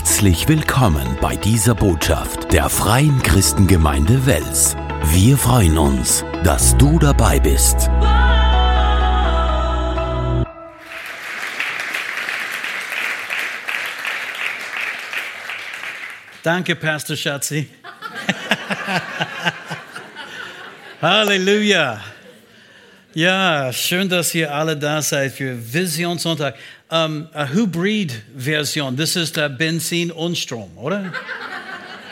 Herzlich 0.00 0.48
willkommen 0.48 1.18
bei 1.20 1.36
dieser 1.36 1.74
Botschaft 1.74 2.54
der 2.54 2.70
Freien 2.70 3.22
Christengemeinde 3.22 4.24
Wels. 4.24 4.74
Wir 5.12 5.36
freuen 5.36 5.76
uns, 5.76 6.24
dass 6.42 6.74
du 6.78 6.98
dabei 6.98 7.38
bist. 7.38 7.90
Danke, 16.42 16.76
Pastor 16.76 17.14
Schatzi. 17.14 17.68
Halleluja. 21.02 22.00
Ja, 23.12 23.70
schön, 23.70 24.08
dass 24.08 24.34
ihr 24.34 24.50
alle 24.50 24.78
da 24.78 25.02
seid 25.02 25.32
für 25.32 25.58
Visionssonntag. 25.74 26.54
Um, 26.92 27.28
eine 27.32 27.52
Hybrid-Version, 27.52 28.96
das 28.96 29.14
ist 29.14 29.36
der 29.36 29.48
Benzin 29.48 30.10
und 30.10 30.36
Strom, 30.36 30.76
oder? 30.76 31.12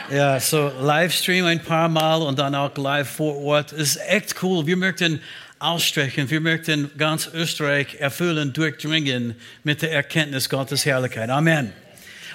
ja, 0.09 0.39
so 0.39 0.71
Livestream 0.81 1.45
ein 1.45 1.61
paar 1.61 1.89
Mal 1.89 2.21
und 2.21 2.39
dann 2.39 2.55
auch 2.55 2.77
live 2.77 3.09
vor 3.09 3.35
Ort. 3.43 3.73
Ist 3.73 3.99
echt 4.07 4.41
cool. 4.41 4.65
Wir 4.65 4.77
möchten 4.77 5.21
ausstrecken, 5.59 6.29
wir 6.29 6.39
möchten 6.39 6.89
ganz 6.97 7.29
Österreich 7.33 7.95
erfüllen, 7.99 8.53
durchdringen 8.53 9.35
mit 9.65 9.81
der 9.81 9.91
Erkenntnis 9.91 10.49
Gottes 10.49 10.85
Herrlichkeit. 10.85 11.29
Amen. 11.29 11.73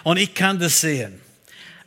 Und 0.03 0.19
ich 0.19 0.35
kann 0.35 0.59
das 0.59 0.83
sehen. 0.83 1.21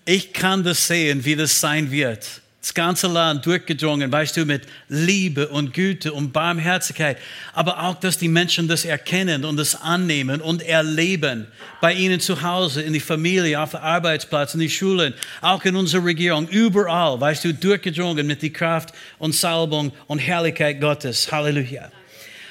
Ich 0.05 0.33
kann 0.33 0.63
das 0.63 0.87
sehen, 0.87 1.23
wie 1.23 1.35
das 1.35 1.59
sein 1.59 1.91
wird. 1.91 2.41
Das 2.61 2.73
ganze 2.73 3.07
Land 3.07 3.45
durchgedrungen, 3.45 4.11
weißt 4.11 4.35
du, 4.35 4.45
mit 4.45 4.63
Liebe 4.89 5.47
und 5.47 5.73
Güte 5.73 6.11
und 6.11 6.33
Barmherzigkeit. 6.33 7.17
Aber 7.53 7.83
auch, 7.83 7.95
dass 7.95 8.17
die 8.17 8.27
Menschen 8.27 8.67
das 8.67 8.83
erkennen 8.83 9.45
und 9.45 9.57
das 9.57 9.79
annehmen 9.79 10.41
und 10.41 10.63
erleben. 10.63 11.47
Bei 11.81 11.93
ihnen 11.93 12.19
zu 12.19 12.41
Hause, 12.41 12.81
in 12.81 12.93
die 12.93 12.99
Familie, 12.99 13.61
auf 13.61 13.71
dem 13.71 13.81
Arbeitsplatz, 13.81 14.55
in 14.55 14.59
die 14.59 14.69
Schulen, 14.69 15.13
auch 15.41 15.63
in 15.65 15.75
unserer 15.75 16.03
Regierung, 16.03 16.47
überall, 16.49 17.21
weißt 17.21 17.45
du, 17.45 17.53
durchgedrungen 17.53 18.25
mit 18.25 18.41
der 18.41 18.49
Kraft 18.49 18.89
und 19.19 19.35
Salbung 19.35 19.93
und 20.07 20.19
Herrlichkeit 20.19 20.81
Gottes. 20.81 21.31
Halleluja. 21.31 21.91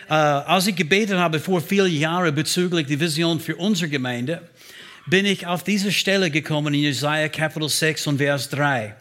Äh, 0.08 0.12
als 0.14 0.68
ich 0.68 0.76
gebetet 0.76 1.18
habe 1.18 1.40
vor 1.40 1.60
vielen 1.60 1.92
Jahren 1.92 2.32
bezüglich 2.32 2.86
der 2.86 3.00
Vision 3.00 3.40
für 3.40 3.56
unsere 3.56 3.90
Gemeinde, 3.90 4.40
bin 5.06 5.26
ich 5.26 5.46
auf 5.46 5.64
diese 5.64 5.90
Stelle 5.90 6.30
gekommen 6.30 6.74
in 6.74 6.80
Jesaja 6.80 7.28
Kapitel 7.28 7.68
6 7.68 8.06
und 8.06 8.18
Vers 8.18 8.48
3. 8.50 8.94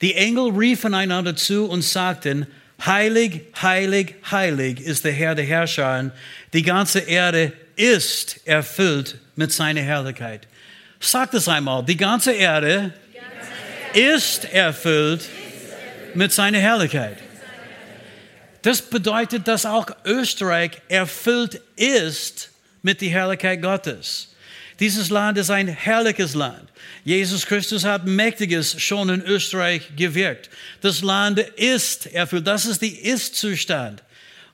Die 0.00 0.14
Engel 0.14 0.50
riefen 0.50 0.94
einander 0.94 1.36
zu 1.36 1.66
und 1.66 1.82
sagten, 1.82 2.46
Heilig, 2.84 3.42
heilig, 3.62 4.16
heilig 4.30 4.80
ist 4.80 5.04
der 5.04 5.12
Herr 5.12 5.34
der 5.34 5.44
Herrscher. 5.44 6.10
Die 6.52 6.62
ganze 6.62 7.00
Erde 7.00 7.52
ist 7.76 8.40
erfüllt 8.46 9.18
mit 9.36 9.52
seiner 9.52 9.80
Herrlichkeit. 9.80 10.46
Sagt 11.00 11.34
es 11.34 11.48
einmal, 11.48 11.84
die 11.84 11.96
ganze 11.96 12.32
Erde, 12.32 12.92
ist 13.94 14.44
erfüllt 14.52 15.28
mit 16.14 16.32
seiner 16.32 16.58
Herrlichkeit. 16.58 17.18
Das 18.62 18.82
bedeutet, 18.82 19.46
dass 19.46 19.66
auch 19.66 19.86
Österreich 20.04 20.72
erfüllt 20.88 21.60
ist 21.76 22.50
mit 22.82 23.00
der 23.00 23.10
Herrlichkeit 23.10 23.62
Gottes. 23.62 24.33
Dieses 24.80 25.10
Land 25.10 25.38
ist 25.38 25.50
ein 25.50 25.68
herrliches 25.68 26.34
Land. 26.34 26.68
Jesus 27.04 27.46
Christus 27.46 27.84
hat 27.84 28.06
Mächtiges 28.06 28.80
schon 28.80 29.08
in 29.08 29.22
Österreich 29.22 29.94
gewirkt. 29.96 30.50
Das 30.80 31.02
Land 31.02 31.38
ist 31.38 32.06
erfüllt. 32.06 32.46
Das 32.46 32.66
ist 32.66 32.82
die 32.82 32.96
Ist-Zustand. 32.96 34.02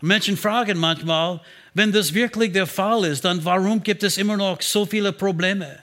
Menschen 0.03 0.37
fragen 0.37 0.79
manchmal, 0.79 1.41
wenn 1.75 1.93
das 1.93 2.13
wirklich 2.13 2.53
der 2.53 2.67
Fall 2.67 3.05
ist, 3.05 3.25
dann 3.25 3.45
warum 3.45 3.83
gibt 3.83 4.03
es 4.03 4.19
immer 4.19 4.37
noch 4.37 4.61
so 4.61 4.85
viele 4.85 5.13
Probleme? 5.13 5.79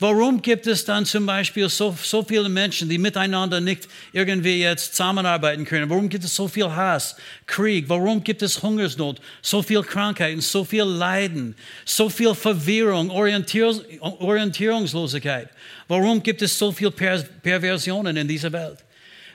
Warum 0.00 0.40
gibt 0.40 0.66
es 0.66 0.86
dann 0.86 1.04
zum 1.04 1.26
Beispiel 1.26 1.68
so, 1.68 1.94
so 2.02 2.24
viele 2.24 2.48
Menschen, 2.48 2.88
die 2.88 2.96
miteinander 2.96 3.60
nicht 3.60 3.86
irgendwie 4.14 4.62
jetzt 4.62 4.94
zusammenarbeiten 4.94 5.66
können? 5.66 5.90
Warum 5.90 6.08
gibt 6.08 6.24
es 6.24 6.34
so 6.34 6.48
viel 6.48 6.70
Hass, 6.70 7.16
Krieg? 7.46 7.86
Warum 7.86 8.24
gibt 8.24 8.40
es 8.40 8.62
Hungersnot, 8.62 9.20
so 9.42 9.62
viel 9.62 9.82
Krankheiten, 9.82 10.40
so 10.40 10.64
viel 10.64 10.84
Leiden, 10.84 11.54
so 11.84 12.08
viel 12.08 12.34
Verwirrung, 12.34 13.10
Orientier 13.10 13.78
Orientierungslosigkeit? 14.00 15.50
Warum 15.86 16.22
gibt 16.22 16.40
es 16.40 16.58
so 16.58 16.72
viele 16.72 16.92
per 16.92 17.18
Perversionen 17.18 18.16
in 18.16 18.26
dieser 18.26 18.52
Welt? 18.52 18.78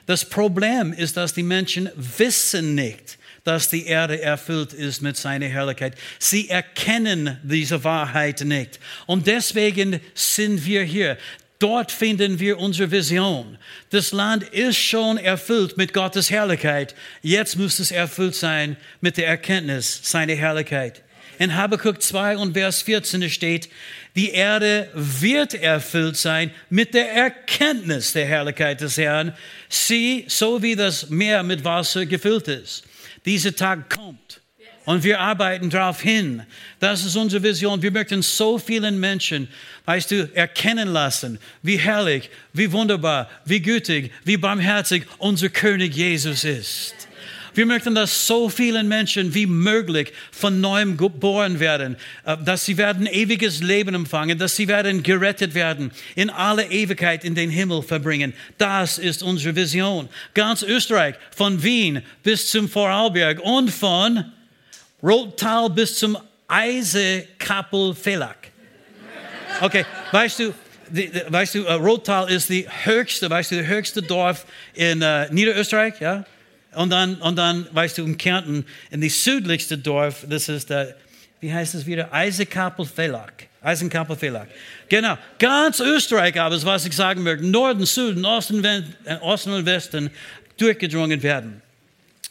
Das 0.06 0.28
Problem 0.28 0.92
ist, 0.92 1.16
dass 1.16 1.32
die 1.32 1.44
Menschen 1.44 1.88
wissen 1.94 2.74
nicht, 2.74 3.18
dass 3.46 3.68
die 3.68 3.86
Erde 3.86 4.20
erfüllt 4.20 4.72
ist 4.72 5.02
mit 5.02 5.16
seiner 5.16 5.46
Herrlichkeit. 5.46 5.94
Sie 6.18 6.50
erkennen 6.50 7.38
diese 7.44 7.84
Wahrheit 7.84 8.40
nicht. 8.40 8.80
Und 9.06 9.28
deswegen 9.28 10.00
sind 10.14 10.66
wir 10.66 10.82
hier. 10.82 11.16
Dort 11.60 11.92
finden 11.92 12.40
wir 12.40 12.58
unsere 12.58 12.90
Vision. 12.90 13.56
Das 13.90 14.10
Land 14.10 14.42
ist 14.42 14.78
schon 14.78 15.16
erfüllt 15.16 15.76
mit 15.76 15.94
Gottes 15.94 16.28
Herrlichkeit. 16.28 16.96
Jetzt 17.22 17.56
muss 17.56 17.78
es 17.78 17.92
erfüllt 17.92 18.34
sein 18.34 18.76
mit 19.00 19.16
der 19.16 19.28
Erkenntnis 19.28 20.00
seiner 20.02 20.34
Herrlichkeit. 20.34 21.02
In 21.38 21.54
Habakkuk 21.54 22.02
2 22.02 22.38
und 22.38 22.54
Vers 22.54 22.82
14 22.82 23.30
steht, 23.30 23.68
die 24.16 24.30
Erde 24.30 24.90
wird 24.94 25.54
erfüllt 25.54 26.16
sein 26.16 26.50
mit 26.68 26.94
der 26.94 27.12
Erkenntnis 27.12 28.12
der 28.12 28.26
Herrlichkeit 28.26 28.80
des 28.80 28.96
Herrn, 28.96 29.34
sie, 29.68 30.24
so 30.26 30.62
wie 30.62 30.74
das 30.74 31.10
Meer 31.10 31.44
mit 31.44 31.62
Wasser 31.62 32.06
gefüllt 32.06 32.48
ist 32.48 32.82
dieser 33.26 33.54
Tag 33.54 33.90
kommt. 33.90 34.40
Und 34.86 35.02
wir 35.02 35.18
arbeiten 35.20 35.68
darauf 35.68 36.00
hin. 36.00 36.44
Das 36.78 37.04
ist 37.04 37.16
unsere 37.16 37.42
Vision. 37.42 37.82
Wir 37.82 37.90
möchten 37.90 38.22
so 38.22 38.56
vielen 38.56 39.00
Menschen, 39.00 39.48
weißt 39.84 40.12
du, 40.12 40.30
erkennen 40.32 40.88
lassen, 40.88 41.40
wie 41.60 41.76
herrlich, 41.76 42.30
wie 42.52 42.70
wunderbar, 42.70 43.28
wie 43.44 43.60
gütig, 43.60 44.12
wie 44.22 44.36
barmherzig 44.36 45.04
unser 45.18 45.48
König 45.48 45.94
Jesus 45.96 46.44
ist. 46.44 47.05
Wir 47.56 47.64
möchten, 47.64 47.94
dass 47.94 48.26
so 48.26 48.50
vielen 48.50 48.86
Menschen 48.86 49.34
wie 49.34 49.46
möglich 49.46 50.12
von 50.30 50.60
neuem 50.60 50.98
geboren 50.98 51.58
werden, 51.58 51.96
äh, 52.26 52.36
dass 52.44 52.66
sie 52.66 52.76
werden 52.76 53.06
ewiges 53.06 53.62
Leben 53.62 53.94
empfangen, 53.94 54.38
dass 54.38 54.56
sie 54.56 54.68
werden 54.68 55.02
gerettet 55.02 55.54
werden, 55.54 55.90
in 56.16 56.28
alle 56.28 56.66
Ewigkeit 56.66 57.24
in 57.24 57.34
den 57.34 57.48
Himmel 57.48 57.80
verbringen. 57.80 58.34
Das 58.58 58.98
ist 58.98 59.22
unsere 59.22 59.56
Vision. 59.56 60.10
Ganz 60.34 60.62
Österreich, 60.62 61.14
von 61.34 61.62
Wien 61.62 62.02
bis 62.22 62.50
zum 62.50 62.68
Vorarlberg 62.68 63.40
und 63.40 63.70
von 63.70 64.26
Rottal 65.02 65.70
bis 65.70 65.98
zum 65.98 66.18
Eisekappel-Felak. 66.48 68.50
Okay, 69.62 69.86
weißt 70.12 70.40
du, 70.40 70.52
die, 70.90 71.08
die, 71.08 71.22
weißt 71.26 71.54
du, 71.54 71.62
uh, 71.62 71.76
Rottal 71.76 72.30
ist 72.30 72.50
die 72.50 72.66
höchste, 72.84 73.30
weißt 73.30 73.52
du, 73.52 73.56
das 73.56 73.66
höchste 73.66 74.02
Dorf 74.02 74.44
in 74.74 75.02
uh, 75.02 75.24
Niederösterreich, 75.30 75.98
ja? 76.00 76.26
Und 76.76 76.90
dann, 76.90 77.16
und 77.16 77.36
dann, 77.36 77.66
weißt 77.72 77.98
du, 77.98 78.04
in 78.04 78.18
Kärnten, 78.18 78.66
in 78.90 79.00
die 79.00 79.08
südlichste 79.08 79.78
Dorf, 79.78 80.26
das 80.28 80.48
ist 80.48 80.68
der, 80.68 80.94
wie 81.40 81.52
heißt 81.52 81.74
es 81.74 81.86
wieder? 81.86 82.12
Eisenkappel-Felak. 82.12 83.46
Eisenkappel-Felak. 83.62 84.48
Genau. 84.88 85.16
Ganz 85.38 85.80
Österreich 85.80 86.38
aber, 86.38 86.62
was 86.64 86.84
ich 86.84 86.94
sagen 86.94 87.22
möchte, 87.22 87.46
Norden, 87.46 87.86
Süden, 87.86 88.24
Osten, 88.26 88.62
äh, 88.62 89.14
Osten 89.22 89.52
und 89.52 89.64
Westen 89.64 90.10
durchgedrungen 90.58 91.22
werden. 91.22 91.62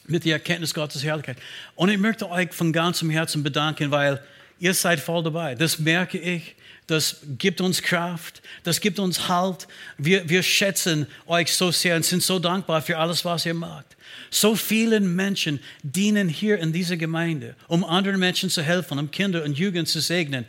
Mit 0.05 0.25
der 0.25 0.33
Erkenntnis 0.33 0.75
Gottes 0.75 1.03
Herrlichkeit. 1.03 1.37
Und 1.73 1.89
ich 1.89 1.97
möchte 1.97 2.29
euch 2.29 2.53
von 2.53 2.71
ganzem 2.71 3.09
Herzen 3.09 3.41
bedanken, 3.41 3.89
weil 3.89 4.21
ihr 4.59 4.75
seid 4.75 4.99
voll 4.99 5.23
dabei. 5.23 5.55
Das 5.55 5.79
merke 5.79 6.19
ich. 6.19 6.55
Das 6.87 7.17
gibt 7.39 7.61
uns 7.61 7.81
Kraft, 7.81 8.43
das 8.63 8.79
gibt 8.79 8.99
uns 8.99 9.27
Halt. 9.27 9.67
Wir, 9.97 10.29
wir 10.29 10.43
schätzen 10.43 11.07
euch 11.25 11.51
so 11.51 11.71
sehr 11.71 11.95
und 11.95 12.05
sind 12.05 12.21
so 12.21 12.37
dankbar 12.37 12.79
für 12.83 12.99
alles, 12.99 13.25
was 13.25 13.43
ihr 13.47 13.55
macht. 13.55 13.94
So 14.35 14.53
viele 14.53 14.99
Menschen 14.99 15.61
dienen 15.81 16.27
hier 16.27 16.59
in 16.59 16.73
dieser 16.73 16.97
Gemeinde, 16.97 17.55
um 17.69 17.85
anderen 17.85 18.19
Menschen 18.19 18.49
zu 18.49 18.61
helfen, 18.61 18.99
um 18.99 19.09
Kinder 19.09 19.45
und 19.45 19.57
Jugend 19.57 19.87
zu 19.87 20.01
segnen. 20.01 20.43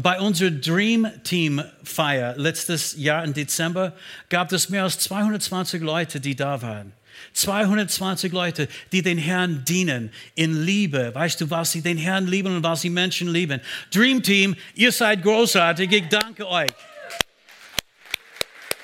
Bei 0.00 0.20
unserer 0.20 0.52
Dream 0.52 1.08
Team 1.24 1.60
Feier 1.82 2.36
letztes 2.36 2.94
Jahr 2.96 3.24
im 3.24 3.34
Dezember 3.34 3.96
gab 4.28 4.52
es 4.52 4.68
mehr 4.68 4.84
als 4.84 5.00
220 5.00 5.82
Leute, 5.82 6.20
die 6.20 6.36
da 6.36 6.62
waren. 6.62 6.92
220 7.32 8.32
Leute, 8.32 8.68
die 8.92 9.02
den 9.02 9.18
Herrn 9.18 9.64
dienen 9.64 10.12
in 10.36 10.64
Liebe. 10.64 11.12
Weißt 11.12 11.40
du, 11.40 11.50
was 11.50 11.72
sie 11.72 11.82
den 11.82 11.98
Herrn 11.98 12.28
lieben 12.28 12.54
und 12.54 12.62
was 12.62 12.82
sie 12.82 12.90
Menschen 12.90 13.26
lieben. 13.26 13.60
Dream 13.92 14.22
Team, 14.22 14.54
ihr 14.76 14.92
seid 14.92 15.20
großartig. 15.20 15.90
Ich 15.90 16.08
danke 16.08 16.46
euch. 16.46 16.70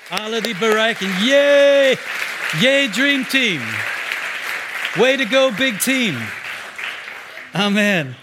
Alle, 0.09 0.41
die 0.41 0.53
bereichen. 0.53 1.09
Yay! 1.25 1.97
Yay, 2.59 2.89
Dream 2.89 3.25
Team. 3.29 3.61
Way 4.97 5.17
to 5.17 5.25
go, 5.25 5.51
big 5.55 5.79
team. 5.79 6.17
Amen. 7.53 8.15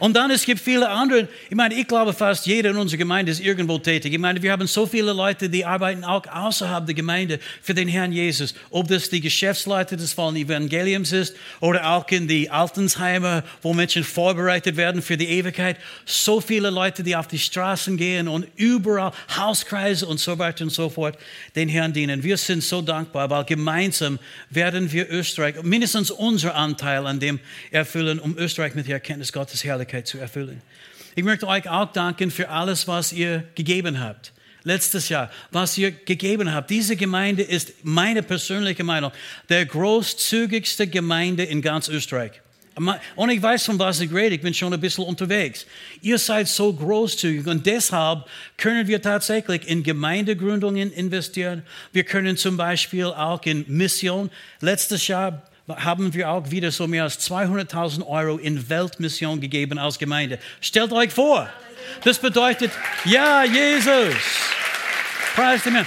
Und 0.00 0.16
dann 0.16 0.30
es 0.32 0.44
gibt 0.44 0.60
viele 0.60 0.88
andere. 0.88 1.28
Ich 1.48 1.54
meine, 1.54 1.74
ich 1.74 1.86
glaube 1.86 2.12
fast 2.12 2.46
jeder 2.46 2.70
in 2.70 2.76
unserer 2.76 2.98
Gemeinde 2.98 3.30
ist 3.30 3.40
irgendwo 3.40 3.78
tätig. 3.78 4.12
Ich 4.12 4.18
meine, 4.18 4.42
wir 4.42 4.50
haben 4.50 4.66
so 4.66 4.86
viele 4.86 5.12
Leute, 5.12 5.48
die 5.48 5.64
arbeiten 5.64 6.02
auch 6.02 6.26
außerhalb 6.26 6.84
der 6.84 6.96
Gemeinde 6.96 7.38
für 7.62 7.74
den 7.74 7.86
Herrn 7.86 8.10
Jesus. 8.10 8.54
Ob 8.70 8.88
das 8.88 9.08
die 9.08 9.20
Geschäftsleute 9.20 9.96
des 9.96 10.12
vollen 10.12 10.34
Evangeliums 10.34 11.12
ist 11.12 11.36
oder 11.60 11.88
auch 11.90 12.08
in 12.08 12.26
die 12.26 12.50
Altensheimer, 12.50 13.44
wo 13.62 13.72
Menschen 13.72 14.02
vorbereitet 14.02 14.76
werden 14.76 15.00
für 15.00 15.16
die 15.16 15.28
Ewigkeit. 15.28 15.76
So 16.04 16.40
viele 16.40 16.70
Leute, 16.70 17.04
die 17.04 17.14
auf 17.14 17.28
die 17.28 17.38
Straßen 17.38 17.96
gehen 17.96 18.26
und 18.26 18.48
überall 18.56 19.12
Hauskreise 19.36 20.06
und 20.06 20.18
so 20.18 20.38
weiter 20.38 20.64
und 20.64 20.70
so 20.70 20.88
fort 20.88 21.16
den 21.54 21.68
Herrn 21.68 21.92
dienen. 21.92 22.24
Wir 22.24 22.36
sind 22.36 22.64
so 22.64 22.82
dankbar, 22.82 23.30
weil 23.30 23.44
gemeinsam 23.44 24.18
werden 24.50 24.90
wir 24.90 25.08
Österreich, 25.08 25.62
mindestens 25.62 26.10
unser 26.10 26.56
Anteil 26.56 27.06
an 27.06 27.20
dem 27.20 27.38
erfüllen, 27.70 28.18
um 28.18 28.36
Österreich 28.36 28.74
mit 28.74 28.88
der 28.88 28.94
Erkenntnis 28.94 29.32
Gottes 29.32 29.62
herrlich 29.62 29.83
Herrlichkeit 29.84 30.06
zu 30.06 30.18
erfüllen. 30.18 30.62
Ich 31.14 31.24
möchte 31.24 31.46
euch 31.46 31.68
auch 31.68 31.92
danken 31.92 32.30
für 32.30 32.48
alles, 32.48 32.88
was 32.88 33.12
ihr 33.12 33.44
gegeben 33.54 34.00
habt. 34.00 34.32
Letztes 34.64 35.10
Jahr, 35.10 35.30
was 35.50 35.76
ihr 35.76 35.90
gegeben 35.90 36.52
habt. 36.52 36.70
Diese 36.70 36.96
Gemeinde 36.96 37.42
ist 37.42 37.84
meine 37.84 38.22
persönliche 38.22 38.82
Meinung 38.82 39.12
der 39.50 39.66
großzügigste 39.66 40.86
Gemeinde 40.86 41.44
in 41.44 41.60
ganz 41.60 41.88
Österreich. 41.88 42.40
Und 43.14 43.30
ich 43.30 43.40
weiß, 43.40 43.66
von 43.66 43.78
was 43.78 44.00
ich 44.00 44.12
rede, 44.12 44.34
ich 44.34 44.40
bin 44.40 44.52
schon 44.52 44.72
ein 44.72 44.80
bisschen 44.80 45.04
unterwegs. 45.04 45.64
Ihr 46.02 46.18
seid 46.18 46.48
so 46.48 46.72
großzügig 46.72 47.46
und 47.46 47.64
deshalb 47.66 48.24
können 48.56 48.88
wir 48.88 49.00
tatsächlich 49.00 49.68
in 49.68 49.84
Gemeindegründungen 49.84 50.90
investieren. 50.92 51.62
Wir 51.92 52.02
können 52.02 52.36
zum 52.36 52.56
Beispiel 52.56 53.04
auch 53.04 53.42
in 53.44 53.64
Mission. 53.68 54.30
Letztes 54.60 55.06
Jahr 55.06 55.42
haben 55.68 56.12
wir 56.12 56.30
auch 56.30 56.50
wieder 56.50 56.70
so 56.70 56.86
mehr 56.86 57.04
als 57.04 57.18
200.000 57.30 58.06
Euro 58.06 58.36
in 58.36 58.68
Weltmission 58.68 59.40
gegeben 59.40 59.78
als 59.78 59.98
Gemeinde. 59.98 60.38
Stellt 60.60 60.92
euch 60.92 61.12
vor, 61.12 61.48
das 62.02 62.18
bedeutet, 62.18 62.70
ja, 63.04 63.44
Jesus, 63.44 64.14
preis 65.34 65.62
dem 65.62 65.74
Herrn. 65.74 65.86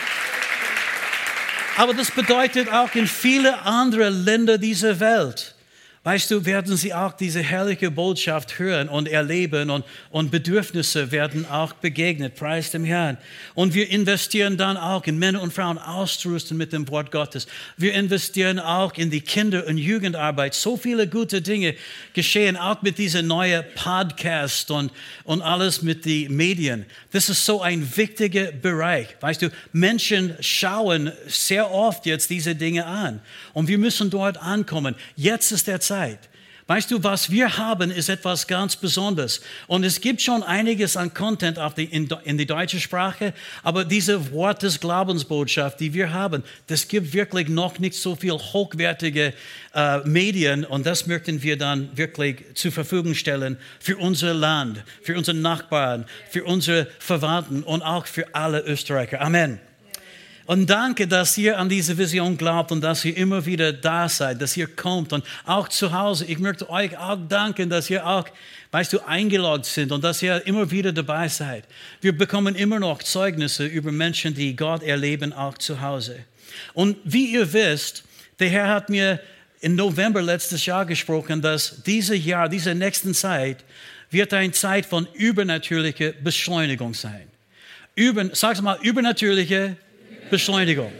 Aber 1.77 1.93
das 1.93 2.09
bedeutet 2.09 2.69
auch 2.71 2.93
in 2.95 3.05
viele 3.05 3.61
andere 3.61 4.09
Länder 4.09 4.57
dieser 4.57 4.99
Welt 4.99 5.53
Weißt 6.07 6.31
du, 6.31 6.45
werden 6.45 6.77
sie 6.77 6.93
auch 6.93 7.11
diese 7.11 7.41
herrliche 7.41 7.91
Botschaft 7.91 8.59
hören 8.59 8.87
und 8.87 9.09
erleben 9.09 9.69
und, 9.69 9.83
und 10.09 10.31
Bedürfnisse 10.31 11.11
werden 11.11 11.45
auch 11.45 11.73
begegnet. 11.73 12.35
Preis 12.35 12.71
dem 12.71 12.85
Herrn. 12.85 13.17
Und 13.55 13.73
wir 13.73 13.89
investieren 13.89 14.55
dann 14.55 14.77
auch 14.77 15.05
in 15.05 15.19
Männer 15.19 15.41
und 15.41 15.51
Frauen 15.51 15.77
auszurüsten 15.77 16.55
mit 16.55 16.71
dem 16.71 16.87
Wort 16.87 17.11
Gottes. 17.11 17.45
Wir 17.75 17.93
investieren 17.93 18.57
auch 18.57 18.93
in 18.93 19.11
die 19.11 19.19
Kinder- 19.19 19.67
und 19.67 19.77
Jugendarbeit. 19.77 20.53
So 20.53 20.77
viele 20.77 21.09
gute 21.09 21.41
Dinge 21.41 21.75
geschehen 22.13 22.55
auch 22.55 22.81
mit 22.83 22.97
diesem 22.99 23.27
neuen 23.27 23.65
Podcast 23.75 24.71
und, 24.71 24.93
und 25.25 25.41
alles 25.41 25.81
mit 25.81 26.05
den 26.05 26.33
Medien. 26.33 26.85
Das 27.11 27.27
ist 27.27 27.45
so 27.45 27.61
ein 27.61 27.97
wichtiger 27.97 28.53
Bereich. 28.53 29.09
Weißt 29.19 29.41
du, 29.41 29.49
Menschen 29.73 30.37
schauen 30.39 31.11
sehr 31.27 31.69
oft 31.69 32.05
jetzt 32.05 32.29
diese 32.29 32.55
Dinge 32.55 32.85
an 32.85 33.19
und 33.51 33.67
wir 33.67 33.77
müssen 33.77 34.09
dort 34.09 34.37
ankommen. 34.37 34.95
Jetzt 35.17 35.51
ist 35.51 35.67
der 35.67 35.81
Zeit 35.81 35.96
Zeit. 35.97 36.19
Weißt 36.69 36.91
du, 36.91 37.01
was 37.01 37.31
wir 37.31 37.57
haben, 37.57 37.91
ist 37.91 38.09
etwas 38.09 38.45
ganz 38.45 38.75
Besonderes. 38.75 39.39
Und 39.67 39.85
es 39.85 40.01
gibt 40.01 40.21
schon 40.21 40.43
einiges 40.43 40.97
an 40.97 41.13
Content 41.13 41.57
die, 41.77 41.85
in, 41.85 42.09
in 42.25 42.37
die 42.37 42.45
deutsche 42.45 42.81
Sprache, 42.81 43.33
aber 43.63 43.85
diese 43.85 44.31
Wort 44.33 44.63
des 44.63 44.81
Glaubensbotschaft, 44.81 45.79
die 45.79 45.93
wir 45.93 46.11
haben, 46.11 46.43
das 46.67 46.89
gibt 46.89 47.13
wirklich 47.13 47.47
noch 47.47 47.79
nicht 47.79 47.95
so 47.95 48.17
viel 48.17 48.33
hochwertige 48.33 49.33
äh, 49.73 49.99
Medien 49.99 50.65
und 50.65 50.85
das 50.85 51.07
möchten 51.07 51.41
wir 51.41 51.57
dann 51.57 51.89
wirklich 51.95 52.43
zur 52.53 52.73
Verfügung 52.73 53.15
stellen 53.15 53.55
für 53.79 53.95
unser 53.95 54.33
Land, 54.33 54.83
für 55.01 55.17
unsere 55.17 55.37
Nachbarn, 55.37 56.05
für 56.29 56.43
unsere 56.43 56.87
Verwandten 56.99 57.63
und 57.63 57.81
auch 57.81 58.07
für 58.07 58.35
alle 58.35 58.59
Österreicher. 58.59 59.21
Amen. 59.21 59.66
Und 60.47 60.69
danke, 60.69 61.09
dass 61.09 61.37
ihr 61.37 61.59
an 61.59 61.67
diese 61.67 61.97
Vision 61.97 62.37
glaubt 62.37 62.71
und 62.71 62.79
dass 62.79 63.03
ihr 63.03 63.17
immer 63.17 63.45
wieder 63.45 63.73
da 63.73 64.07
seid, 64.07 64.41
dass 64.41 64.55
ihr 64.55 64.67
kommt 64.67 65.11
und 65.11 65.25
auch 65.45 65.67
zu 65.67 65.91
Hause. 65.91 66.23
Ich 66.23 66.39
möchte 66.39 66.69
euch 66.69 66.97
auch 66.97 67.17
danken, 67.27 67.69
dass 67.69 67.89
ihr 67.89 68.07
auch, 68.07 68.25
weißt 68.71 68.93
du, 68.93 69.05
eingeloggt 69.05 69.65
sind 69.65 69.91
und 69.91 70.05
dass 70.05 70.21
ihr 70.21 70.47
immer 70.47 70.71
wieder 70.71 70.93
dabei 70.93 71.27
seid. 71.27 71.65
Wir 71.99 72.17
bekommen 72.17 72.55
immer 72.55 72.79
noch 72.79 73.03
Zeugnisse 73.03 73.65
über 73.65 73.91
Menschen, 73.91 74.33
die 74.33 74.55
Gott 74.55 74.83
erleben, 74.83 75.33
auch 75.33 75.57
zu 75.57 75.81
Hause. 75.81 76.19
Und 76.73 76.95
wie 77.03 77.33
ihr 77.33 77.51
wisst, 77.51 78.05
der 78.39 78.47
Herr 78.47 78.69
hat 78.69 78.89
mir 78.89 79.19
im 79.59 79.75
November 79.75 80.21
letztes 80.21 80.65
Jahr 80.65 80.85
gesprochen, 80.85 81.41
dass 81.41 81.83
dieses 81.83 82.23
Jahr, 82.23 82.47
diese 82.47 82.73
nächsten 82.73 83.13
Zeit, 83.13 83.65
wird 84.11 84.33
eine 84.33 84.53
Zeit 84.53 84.85
von 84.85 85.09
übernatürlicher 85.13 86.13
Beschleunigung 86.23 86.93
sein. 86.93 87.27
Über, 87.95 88.33
sag's 88.33 88.61
mal, 88.61 88.79
übernatürliche 88.81 89.75
Beschleunigung. 90.29 90.91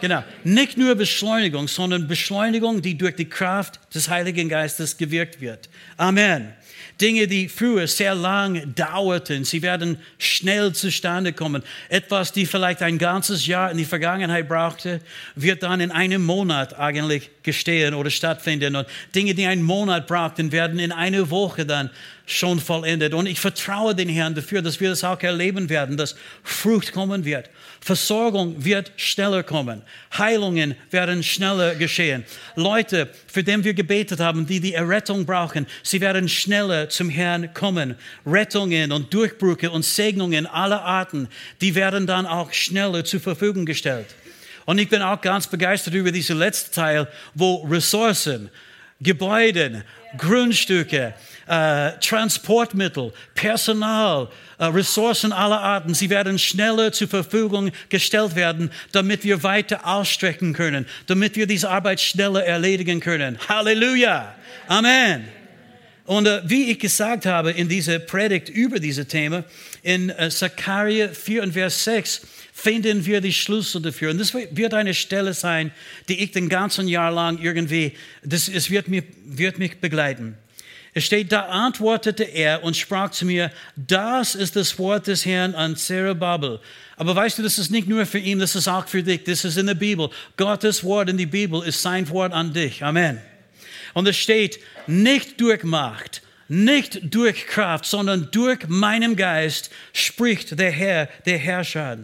Genau. 0.00 0.22
Nicht 0.44 0.76
nur 0.76 0.94
Beschleunigung, 0.94 1.66
sondern 1.68 2.06
Beschleunigung, 2.06 2.82
die 2.82 2.96
durch 2.96 3.16
die 3.16 3.28
Kraft 3.28 3.80
des 3.94 4.08
Heiligen 4.08 4.48
Geistes 4.48 4.96
gewirkt 4.96 5.40
wird. 5.40 5.68
Amen. 5.96 6.52
Dinge, 7.00 7.28
die 7.28 7.48
früher 7.48 7.86
sehr 7.86 8.14
lang 8.14 8.74
dauerten, 8.74 9.44
sie 9.44 9.62
werden 9.62 9.98
schnell 10.18 10.72
zustande 10.72 11.32
kommen. 11.32 11.62
Etwas, 11.88 12.32
die 12.32 12.44
vielleicht 12.44 12.82
ein 12.82 12.98
ganzes 12.98 13.46
Jahr 13.46 13.70
in 13.70 13.78
die 13.78 13.84
Vergangenheit 13.84 14.48
brauchte, 14.48 15.00
wird 15.36 15.62
dann 15.62 15.80
in 15.80 15.92
einem 15.92 16.24
Monat 16.24 16.76
eigentlich 16.76 17.30
gestehen 17.44 17.94
oder 17.94 18.10
stattfinden. 18.10 18.74
Und 18.74 18.88
Dinge, 19.14 19.34
die 19.34 19.46
einen 19.46 19.62
Monat 19.62 20.06
brauchten, 20.08 20.50
werden 20.50 20.78
in 20.78 20.90
einer 20.90 21.30
Woche 21.30 21.64
dann 21.64 21.90
schon 22.26 22.60
vollendet. 22.60 23.14
Und 23.14 23.26
ich 23.26 23.40
vertraue 23.40 23.94
den 23.94 24.08
Herrn 24.08 24.34
dafür, 24.34 24.60
dass 24.60 24.80
wir 24.80 24.90
das 24.90 25.02
auch 25.02 25.20
erleben 25.22 25.68
werden, 25.70 25.96
dass 25.96 26.14
Frucht 26.42 26.92
kommen 26.92 27.24
wird. 27.24 27.48
Versorgung 27.80 28.64
wird 28.64 28.92
schneller 28.96 29.42
kommen. 29.42 29.82
Heilungen 30.16 30.74
werden 30.90 31.22
schneller 31.22 31.74
geschehen. 31.74 32.24
Leute, 32.54 33.08
für 33.26 33.42
die 33.42 33.64
wir 33.64 33.72
gebetet 33.72 34.20
haben, 34.20 34.46
die 34.46 34.60
die 34.60 34.74
Errettung 34.74 35.24
brauchen, 35.24 35.66
sie 35.82 36.00
werden 36.00 36.28
schneller 36.28 36.87
zum 36.88 37.10
Herrn 37.10 37.52
kommen. 37.54 37.96
Rettungen 38.26 38.92
und 38.92 39.12
Durchbrüche 39.12 39.70
und 39.70 39.84
Segnungen 39.84 40.46
aller 40.46 40.82
Arten, 40.82 41.28
die 41.60 41.74
werden 41.74 42.06
dann 42.06 42.26
auch 42.26 42.52
schneller 42.52 43.04
zur 43.04 43.20
Verfügung 43.20 43.66
gestellt. 43.66 44.06
Und 44.64 44.78
ich 44.78 44.88
bin 44.88 45.00
auch 45.00 45.20
ganz 45.20 45.46
begeistert 45.46 45.94
über 45.94 46.12
diesen 46.12 46.38
letzten 46.38 46.74
Teil, 46.74 47.08
wo 47.34 47.64
Ressourcen, 47.64 48.50
Gebäude, 49.00 49.84
Grundstücke, 50.16 51.14
äh, 51.46 51.92
Transportmittel, 52.00 53.12
Personal, 53.34 54.28
äh, 54.58 54.64
Ressourcen 54.66 55.32
aller 55.32 55.60
Arten, 55.60 55.94
sie 55.94 56.10
werden 56.10 56.38
schneller 56.38 56.92
zur 56.92 57.08
Verfügung 57.08 57.70
gestellt 57.88 58.34
werden, 58.34 58.70
damit 58.92 59.24
wir 59.24 59.42
weiter 59.42 59.86
ausstrecken 59.86 60.52
können, 60.52 60.86
damit 61.06 61.36
wir 61.36 61.46
diese 61.46 61.70
Arbeit 61.70 62.00
schneller 62.00 62.44
erledigen 62.44 63.00
können. 63.00 63.38
Halleluja! 63.48 64.34
Amen! 64.66 65.37
Und 66.08 66.26
äh, 66.26 66.40
wie 66.46 66.70
ich 66.70 66.78
gesagt 66.78 67.26
habe 67.26 67.50
in 67.50 67.68
dieser 67.68 67.98
Predigt 67.98 68.48
über 68.48 68.80
dieses 68.80 69.08
Thema, 69.08 69.44
in 69.82 70.08
äh, 70.08 70.30
Zachariah 70.30 71.08
4 71.08 71.42
und 71.42 71.52
Vers 71.52 71.84
6, 71.84 72.22
finden 72.50 73.04
wir 73.04 73.20
die 73.20 73.34
Schlüssel 73.34 73.82
dafür. 73.82 74.12
Und 74.12 74.18
das 74.18 74.32
wird 74.32 74.72
eine 74.72 74.94
Stelle 74.94 75.34
sein, 75.34 75.70
die 76.08 76.24
ich 76.24 76.30
den 76.30 76.48
ganzen 76.48 76.88
Jahr 76.88 77.10
lang 77.10 77.38
irgendwie, 77.42 77.92
das, 78.22 78.48
es 78.48 78.70
wird, 78.70 78.88
mir, 78.88 79.02
wird 79.26 79.58
mich 79.58 79.82
begleiten. 79.82 80.38
Es 80.94 81.04
steht, 81.04 81.30
da 81.30 81.42
antwortete 81.42 82.24
er 82.24 82.64
und 82.64 82.74
sprach 82.74 83.10
zu 83.10 83.26
mir, 83.26 83.52
das 83.76 84.34
ist 84.34 84.56
das 84.56 84.78
Wort 84.78 85.08
des 85.08 85.26
Herrn 85.26 85.54
an 85.54 85.76
Zerubbabel. 85.76 86.58
Aber 86.96 87.14
weißt 87.14 87.36
du, 87.36 87.42
das 87.42 87.58
ist 87.58 87.70
nicht 87.70 87.86
nur 87.86 88.06
für 88.06 88.18
ihn, 88.18 88.38
das 88.38 88.56
ist 88.56 88.66
auch 88.66 88.88
für 88.88 89.02
dich. 89.02 89.24
Das 89.24 89.44
ist 89.44 89.58
in 89.58 89.66
der 89.66 89.74
Bibel. 89.74 90.08
Gottes 90.38 90.82
Wort 90.84 91.10
in 91.10 91.18
die 91.18 91.26
Bibel 91.26 91.62
ist 91.64 91.82
sein 91.82 92.08
Wort 92.08 92.32
an 92.32 92.54
dich. 92.54 92.82
Amen. 92.82 93.20
Und 93.94 94.08
es 94.08 94.16
steht, 94.16 94.60
nicht 94.86 95.40
durch 95.40 95.64
Macht, 95.64 96.22
nicht 96.48 97.14
durch 97.14 97.46
Kraft, 97.46 97.84
sondern 97.84 98.30
durch 98.32 98.68
meinen 98.68 99.16
Geist 99.16 99.70
spricht 99.92 100.58
der 100.58 100.70
Herr, 100.70 101.08
der 101.26 101.36
Herrscher. 101.36 101.98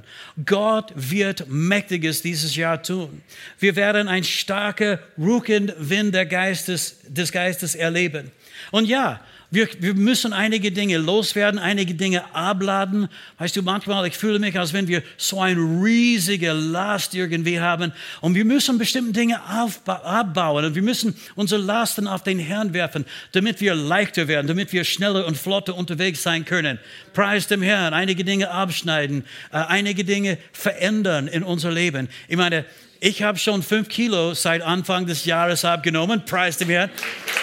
Gott 0.44 0.92
wird 0.94 1.48
Mächtiges 1.48 2.20
dieses 2.20 2.54
Jahr 2.54 2.82
tun. 2.82 3.22
Wir 3.58 3.74
werden 3.74 4.06
ein 4.06 4.22
starker 4.22 4.98
Rückenwind 5.18 6.14
der 6.14 6.26
Geistes, 6.26 6.98
des 7.08 7.32
Geistes 7.32 7.74
erleben. 7.74 8.30
Und 8.70 8.86
ja, 8.86 9.20
wir, 9.54 9.68
wir, 9.78 9.94
müssen 9.94 10.32
einige 10.32 10.72
Dinge 10.72 10.98
loswerden, 10.98 11.58
einige 11.58 11.94
Dinge 11.94 12.34
abladen. 12.34 13.08
Weißt 13.38 13.56
du, 13.56 13.62
manchmal, 13.62 14.06
ich 14.06 14.16
fühle 14.16 14.38
mich, 14.38 14.58
als 14.58 14.72
wenn 14.72 14.88
wir 14.88 15.02
so 15.16 15.40
eine 15.40 15.60
riesige 15.60 16.52
Last 16.52 17.14
irgendwie 17.14 17.60
haben. 17.60 17.92
Und 18.20 18.34
wir 18.34 18.44
müssen 18.44 18.78
bestimmte 18.78 19.12
Dinge 19.12 19.40
abbauen. 19.44 20.64
Und 20.64 20.74
wir 20.74 20.82
müssen 20.82 21.16
unsere 21.34 21.60
Lasten 21.60 22.06
auf 22.06 22.22
den 22.22 22.38
Herrn 22.38 22.74
werfen, 22.74 23.04
damit 23.32 23.60
wir 23.60 23.74
leichter 23.74 24.28
werden, 24.28 24.46
damit 24.46 24.72
wir 24.72 24.84
schneller 24.84 25.26
und 25.26 25.36
flotter 25.36 25.76
unterwegs 25.76 26.22
sein 26.22 26.44
können. 26.44 26.78
Preis 27.12 27.46
dem 27.46 27.62
Herrn, 27.62 27.94
einige 27.94 28.24
Dinge 28.24 28.50
abschneiden, 28.50 29.24
äh, 29.52 29.56
einige 29.56 30.04
Dinge 30.04 30.38
verändern 30.52 31.28
in 31.28 31.42
unser 31.42 31.70
Leben. 31.70 32.08
Ich 32.28 32.36
meine, 32.36 32.64
Ich 33.00 33.22
habe 33.22 33.38
schon 33.38 33.62
fünf 33.62 33.88
Kilo 33.88 34.34
seit 34.34 34.62
Anfang 34.62 35.06
des 35.06 35.24
Jahres 35.24 35.64
abgenommen, 35.64 36.24
preis 36.24 36.56
dem 36.56 36.68
Herrn. 36.68 36.90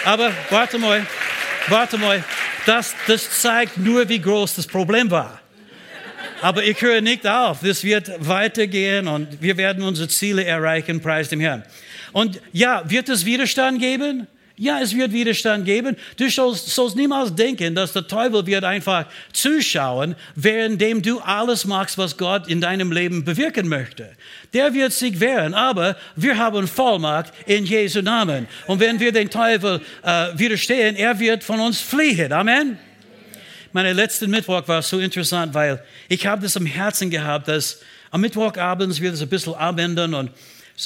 Aber 0.04 0.32
warte 0.50 0.78
mal, 0.78 1.06
warte 1.68 1.98
mal, 1.98 2.24
das, 2.66 2.94
das 3.06 3.40
zeigt 3.40 3.76
nur, 3.76 4.08
wie 4.08 4.20
groß 4.20 4.56
das 4.56 4.66
Problem 4.66 5.10
war. 5.10 5.40
Aber 6.40 6.64
ich 6.64 6.80
höre 6.82 7.00
nicht 7.00 7.26
auf. 7.26 7.60
Das 7.62 7.84
wird 7.84 8.10
weitergehen 8.18 9.06
und 9.06 9.40
wir 9.40 9.56
werden 9.56 9.84
unsere 9.84 10.08
Ziele 10.08 10.44
erreichen, 10.44 11.00
preis 11.00 11.28
dem 11.28 11.40
Herrn. 11.40 11.62
Und 12.12 12.40
ja, 12.52 12.82
wird 12.90 13.08
es 13.08 13.24
Widerstand 13.24 13.78
geben? 13.78 14.26
Ja, 14.62 14.78
es 14.80 14.94
wird 14.94 15.10
Widerstand 15.10 15.64
geben. 15.64 15.96
Du 16.16 16.30
sollst, 16.30 16.68
sollst, 16.68 16.94
niemals 16.94 17.34
denken, 17.34 17.74
dass 17.74 17.92
der 17.94 18.06
Teufel 18.06 18.46
wird 18.46 18.62
einfach 18.62 19.06
zuschauen, 19.32 20.14
währenddem 20.36 21.02
du 21.02 21.18
alles 21.18 21.64
machst, 21.64 21.98
was 21.98 22.16
Gott 22.16 22.46
in 22.46 22.60
deinem 22.60 22.92
Leben 22.92 23.24
bewirken 23.24 23.66
möchte. 23.66 24.12
Der 24.54 24.72
wird 24.72 24.92
sich 24.92 25.18
wehren, 25.18 25.52
aber 25.52 25.96
wir 26.14 26.38
haben 26.38 26.68
Vollmacht 26.68 27.32
in 27.46 27.66
Jesu 27.66 28.02
Namen. 28.02 28.46
Und 28.68 28.78
wenn 28.78 29.00
wir 29.00 29.10
den 29.10 29.30
Teufel 29.30 29.80
äh, 30.04 30.28
widerstehen, 30.36 30.94
er 30.94 31.18
wird 31.18 31.42
von 31.42 31.58
uns 31.58 31.80
fliehen. 31.80 32.32
Amen. 32.32 32.78
Meine 33.72 33.92
letzten 33.92 34.30
Mittwoch 34.30 34.68
war 34.68 34.80
so 34.82 35.00
interessant, 35.00 35.54
weil 35.54 35.82
ich 36.08 36.24
habe 36.24 36.40
das 36.40 36.56
am 36.56 36.66
Herzen 36.66 37.10
gehabt, 37.10 37.48
dass 37.48 37.80
am 38.12 38.20
Mittwochabend 38.20 39.00
wird 39.00 39.14
es 39.14 39.22
ein 39.22 39.28
bisschen 39.28 39.54
abändern 39.54 40.14
und 40.14 40.30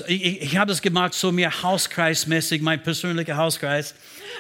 ich, 0.07 0.43
ich 0.43 0.57
habe 0.57 0.73
es 0.73 0.83
gemacht, 0.83 1.15
so 1.15 1.33
mehr 1.33 1.63
Hauskreismäßig, 1.63 2.63
mein 2.63 2.83
persönlicher 2.83 3.37
Hauskreis. 3.37 3.95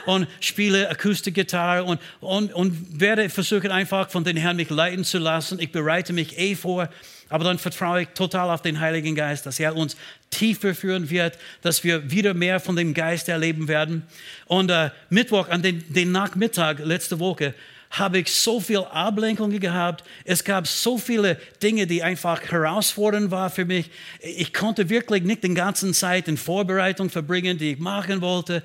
Und 0.04 0.26
spiele 0.40 0.90
Akustikgitarre 0.90 1.84
und, 1.84 2.00
und, 2.20 2.52
und 2.52 3.00
werde 3.00 3.30
versuchen, 3.30 3.70
einfach 3.70 4.10
von 4.10 4.24
den 4.24 4.36
Herrn 4.36 4.56
mich 4.56 4.70
leiten 4.70 5.04
zu 5.04 5.18
lassen. 5.18 5.58
Ich 5.58 5.72
bereite 5.72 6.12
mich 6.12 6.38
eh 6.38 6.54
vor, 6.54 6.88
aber 7.28 7.44
dann 7.44 7.58
vertraue 7.58 8.02
ich 8.02 8.08
total 8.08 8.50
auf 8.50 8.62
den 8.62 8.80
Heiligen 8.80 9.14
Geist, 9.14 9.46
dass 9.46 9.58
er 9.58 9.74
uns 9.74 9.96
tiefer 10.30 10.74
führen 10.74 11.10
wird, 11.10 11.38
dass 11.62 11.82
wir 11.82 12.10
wieder 12.10 12.34
mehr 12.34 12.60
von 12.60 12.76
dem 12.76 12.94
Geist 12.94 13.28
erleben 13.28 13.68
werden. 13.68 14.02
Und 14.46 14.70
äh, 14.70 14.90
Mittwoch, 15.10 15.48
an 15.48 15.62
den, 15.62 15.84
den 15.92 16.12
Nachmittag 16.12 16.78
letzte 16.80 17.18
Woche, 17.18 17.54
habe 17.90 18.18
ich 18.18 18.32
so 18.32 18.60
viel 18.60 18.78
Ablenkungen 18.78 19.60
gehabt. 19.60 20.04
Es 20.24 20.44
gab 20.44 20.66
so 20.66 20.98
viele 20.98 21.38
Dinge, 21.62 21.86
die 21.86 22.02
einfach 22.02 22.42
herausfordernd 22.42 23.30
waren 23.30 23.50
für 23.50 23.64
mich. 23.64 23.90
Ich 24.20 24.52
konnte 24.52 24.88
wirklich 24.88 25.22
nicht 25.22 25.44
den 25.44 25.54
ganzen 25.54 25.94
Zeit 25.94 26.28
in 26.28 26.36
Vorbereitung 26.36 27.10
verbringen, 27.10 27.58
die 27.58 27.72
ich 27.72 27.78
machen 27.78 28.20
wollte. 28.20 28.62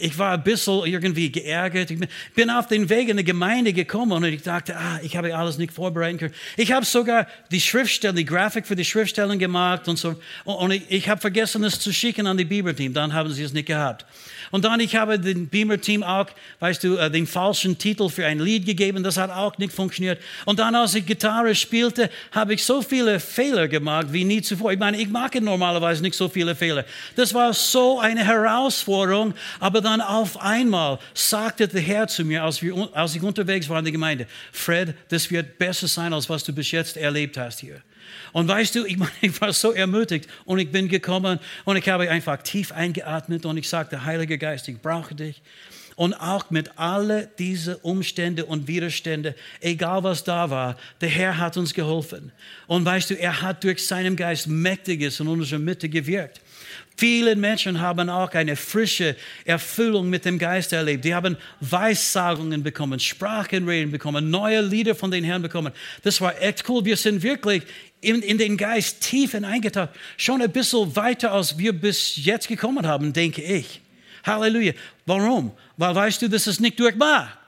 Ich 0.00 0.18
war 0.18 0.32
ein 0.32 0.42
bisschen 0.42 0.84
irgendwie 0.84 1.30
geärgert. 1.30 1.90
Ich 1.90 2.00
bin 2.34 2.50
auf 2.50 2.66
den 2.66 2.88
Weg 2.88 3.08
in 3.08 3.16
die 3.16 3.24
Gemeinde 3.24 3.72
gekommen 3.72 4.12
und 4.12 4.24
ich 4.24 4.42
dachte, 4.42 4.76
ah, 4.76 5.00
ich 5.02 5.16
habe 5.16 5.34
alles 5.36 5.58
nicht 5.58 5.72
vorbereiten 5.72 6.18
können. 6.18 6.34
Ich 6.56 6.72
habe 6.72 6.84
sogar 6.84 7.26
die 7.50 7.60
Schriftstellen, 7.60 8.16
die 8.16 8.24
Grafik 8.24 8.66
für 8.66 8.76
die 8.76 8.84
Schriftstellen 8.84 9.38
gemacht 9.38 9.88
und 9.88 9.98
so. 9.98 10.16
Und 10.44 10.72
ich, 10.72 11.08
habe 11.08 11.20
vergessen, 11.20 11.64
es 11.64 11.78
zu 11.78 11.92
schicken 11.92 12.26
an 12.26 12.36
die 12.36 12.44
Bibelteam. 12.44 12.92
Dann 12.92 13.12
haben 13.12 13.32
sie 13.32 13.42
es 13.42 13.52
nicht 13.52 13.66
gehabt. 13.66 14.04
Und 14.50 14.64
dann, 14.64 14.80
ich 14.80 14.94
habe 14.94 15.18
dem 15.18 15.48
Beamer-Team 15.48 16.02
auch, 16.02 16.26
weißt 16.60 16.84
du, 16.84 16.96
äh, 16.96 17.10
den 17.10 17.26
falschen 17.26 17.78
Titel 17.78 18.08
für 18.08 18.26
ein 18.26 18.38
Lied 18.38 18.63
gegeben. 18.64 19.02
Das 19.02 19.16
hat 19.16 19.30
auch 19.30 19.56
nicht 19.58 19.72
funktioniert. 19.72 20.20
Und 20.44 20.58
dann, 20.58 20.74
als 20.74 20.94
ich 20.94 21.06
Gitarre 21.06 21.54
spielte, 21.54 22.10
habe 22.32 22.54
ich 22.54 22.64
so 22.64 22.82
viele 22.82 23.20
Fehler 23.20 23.68
gemacht 23.68 24.08
wie 24.10 24.24
nie 24.24 24.42
zuvor. 24.42 24.72
Ich 24.72 24.78
meine, 24.78 24.98
ich 24.98 25.08
mache 25.08 25.40
normalerweise 25.40 26.02
nicht 26.02 26.16
so 26.16 26.28
viele 26.28 26.54
Fehler. 26.54 26.84
Das 27.16 27.34
war 27.34 27.52
so 27.52 28.00
eine 28.00 28.24
Herausforderung. 28.24 29.34
Aber 29.60 29.80
dann 29.80 30.00
auf 30.00 30.40
einmal 30.40 30.98
sagte 31.14 31.68
der 31.68 31.80
Herr 31.80 32.08
zu 32.08 32.24
mir, 32.24 32.42
als, 32.42 32.62
wir, 32.62 32.88
als 32.92 33.14
ich 33.14 33.22
unterwegs 33.22 33.68
war 33.68 33.78
in 33.78 33.84
der 33.84 33.92
Gemeinde, 33.92 34.26
Fred, 34.52 34.94
das 35.08 35.30
wird 35.30 35.58
besser 35.58 35.88
sein, 35.88 36.12
als 36.12 36.28
was 36.28 36.44
du 36.44 36.52
bis 36.52 36.70
jetzt 36.70 36.96
erlebt 36.96 37.36
hast 37.36 37.60
hier. 37.60 37.80
Und 38.32 38.48
weißt 38.48 38.74
du, 38.74 38.84
ich, 38.84 38.98
ich 39.20 39.40
war 39.40 39.52
so 39.52 39.72
ermutigt 39.72 40.28
und 40.44 40.58
ich 40.58 40.70
bin 40.70 40.88
gekommen 40.88 41.38
und 41.64 41.76
ich 41.76 41.88
habe 41.88 42.10
einfach 42.10 42.42
tief 42.42 42.72
eingeatmet 42.72 43.46
und 43.46 43.56
ich 43.56 43.68
sagte, 43.68 44.04
Heiliger 44.04 44.36
Geist, 44.36 44.68
ich 44.68 44.80
brauche 44.80 45.14
dich. 45.14 45.42
Und 45.96 46.14
auch 46.14 46.50
mit 46.50 46.76
all 46.76 47.28
diesen 47.38 47.76
Umständen 47.76 48.44
und 48.44 48.66
Widerstände, 48.66 49.34
egal 49.60 50.02
was 50.02 50.24
da 50.24 50.50
war, 50.50 50.76
der 51.00 51.08
Herr 51.08 51.38
hat 51.38 51.56
uns 51.56 51.72
geholfen. 51.72 52.32
Und 52.66 52.84
weißt 52.84 53.10
du, 53.10 53.14
er 53.14 53.42
hat 53.42 53.62
durch 53.62 53.86
seinen 53.86 54.16
Geist 54.16 54.48
Mächtiges 54.48 55.20
in 55.20 55.28
unserer 55.28 55.60
Mitte 55.60 55.88
gewirkt. 55.88 56.40
Viele 56.96 57.34
Menschen 57.34 57.80
haben 57.80 58.08
auch 58.08 58.30
eine 58.32 58.54
frische 58.54 59.16
Erfüllung 59.44 60.08
mit 60.08 60.24
dem 60.24 60.38
Geist 60.38 60.72
erlebt. 60.72 61.04
Die 61.04 61.14
haben 61.14 61.36
Weissagungen 61.60 62.62
bekommen, 62.62 63.00
Sprachenreden 63.00 63.90
bekommen, 63.90 64.30
neue 64.30 64.60
Lieder 64.60 64.94
von 64.94 65.10
den 65.10 65.24
Herrn 65.24 65.42
bekommen. 65.42 65.72
Das 66.02 66.20
war 66.20 66.40
echt 66.40 66.68
cool. 66.68 66.84
Wir 66.84 66.96
sind 66.96 67.22
wirklich 67.22 67.64
in, 68.00 68.22
in 68.22 68.38
den 68.38 68.56
Geist 68.56 69.00
tief 69.00 69.32
hineingetaucht. 69.32 69.90
Schon 70.16 70.40
ein 70.40 70.52
bisschen 70.52 70.94
weiter, 70.94 71.32
als 71.32 71.58
wir 71.58 71.72
bis 71.72 72.16
jetzt 72.16 72.46
gekommen 72.46 72.86
haben, 72.86 73.12
denke 73.12 73.42
ich. 73.42 73.80
Halleluja. 74.24 74.72
Warum? 75.06 75.52
Weil 75.76 75.94
weißt 75.94 76.22
du, 76.22 76.28
das 76.28 76.46
ist 76.46 76.60
nicht 76.60 76.80
durch 76.80 76.96
Macht. 76.96 77.38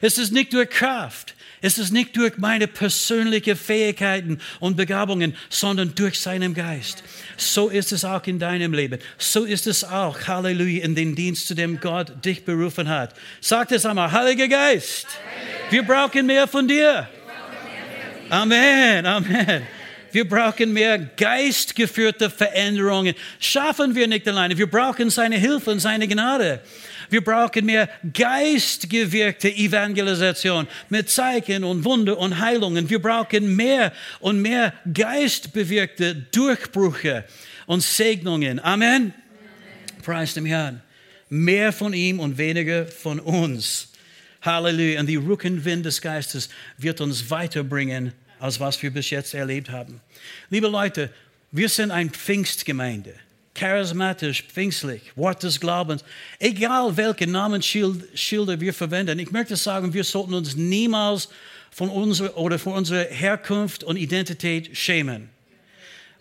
Es 0.00 0.18
ist 0.18 0.32
nicht 0.32 0.52
durch 0.52 0.70
Kraft. 0.70 1.34
Es 1.62 1.78
ist 1.78 1.90
nicht 1.90 2.16
durch 2.16 2.36
meine 2.36 2.66
persönlichen 2.66 3.56
Fähigkeiten 3.56 4.40
und 4.60 4.76
Begabungen, 4.76 5.34
sondern 5.48 5.94
durch 5.94 6.20
seinen 6.20 6.54
Geist. 6.54 7.02
So 7.36 7.68
ist 7.68 7.92
es 7.92 8.04
auch 8.04 8.24
in 8.26 8.38
deinem 8.38 8.72
Leben. 8.72 9.00
So 9.18 9.44
ist 9.44 9.66
es 9.66 9.82
auch, 9.82 10.28
Halleluja, 10.28 10.84
in 10.84 10.94
den 10.94 11.14
Dienst, 11.14 11.48
zu 11.48 11.54
dem 11.54 11.80
Gott 11.80 12.24
dich 12.24 12.44
berufen 12.44 12.88
hat. 12.88 13.14
Sagt 13.40 13.72
es 13.72 13.86
einmal, 13.86 14.12
Heiliger 14.12 14.48
Geist, 14.48 15.06
wir 15.70 15.82
brauchen 15.82 16.26
mehr 16.26 16.46
von 16.46 16.68
dir. 16.68 17.08
Amen, 18.28 19.06
Amen. 19.06 19.66
Wir 20.16 20.26
brauchen 20.26 20.72
mehr 20.72 20.98
geistgeführte 20.98 22.30
Veränderungen. 22.30 23.14
Schaffen 23.38 23.94
wir 23.94 24.08
nicht 24.08 24.26
alleine. 24.26 24.56
Wir 24.56 24.66
brauchen 24.66 25.10
seine 25.10 25.36
Hilfe 25.36 25.72
und 25.72 25.80
seine 25.80 26.08
Gnade. 26.08 26.62
Wir 27.10 27.22
brauchen 27.22 27.66
mehr 27.66 27.86
geistgewirkte 28.14 29.54
Evangelisation 29.54 30.68
mit 30.88 31.10
Zeichen 31.10 31.64
und 31.64 31.84
Wunder 31.84 32.16
und 32.16 32.40
Heilungen. 32.40 32.88
Wir 32.88 32.98
brauchen 32.98 33.56
mehr 33.56 33.92
und 34.18 34.40
mehr 34.40 34.72
geistbewirkte 34.90 36.14
Durchbrüche 36.32 37.26
und 37.66 37.82
Segnungen. 37.82 38.58
Amen. 38.58 39.12
Amen. 39.12 39.14
Preis 40.02 40.32
dem 40.32 40.46
Herrn. 40.46 40.80
Mehr 41.28 41.74
von 41.74 41.92
ihm 41.92 42.20
und 42.20 42.38
weniger 42.38 42.86
von 42.86 43.20
uns. 43.20 43.92
Halleluja. 44.40 44.98
Und 44.98 45.08
die 45.08 45.16
Rückenwind 45.16 45.84
des 45.84 46.00
Geistes 46.00 46.48
wird 46.78 47.02
uns 47.02 47.30
weiterbringen, 47.30 48.14
als 48.38 48.60
was 48.60 48.82
wir 48.82 48.90
bis 48.90 49.10
jetzt 49.10 49.34
erlebt 49.34 49.70
haben. 49.70 50.00
Liebe 50.50 50.68
Leute, 50.68 51.10
wir 51.52 51.68
sind 51.68 51.90
eine 51.90 52.10
Pfingstgemeinde 52.10 53.14
charismatisch, 53.56 54.42
pfingstlich, 54.42 55.02
Wort 55.16 55.42
des 55.42 55.58
Glaubens. 55.58 56.04
Egal 56.38 56.96
welche 56.96 57.26
Namensschilder 57.26 58.60
wir 58.60 58.72
verwenden, 58.72 59.18
ich 59.18 59.32
möchte 59.32 59.56
sagen, 59.56 59.92
wir 59.92 60.04
sollten 60.04 60.34
uns 60.34 60.54
niemals 60.54 61.28
von 61.70 61.88
unserer 61.88 62.36
oder 62.36 62.58
von 62.58 62.74
unserer 62.74 63.04
Herkunft 63.04 63.82
und 63.82 63.96
Identität 63.96 64.76
schämen. 64.76 65.30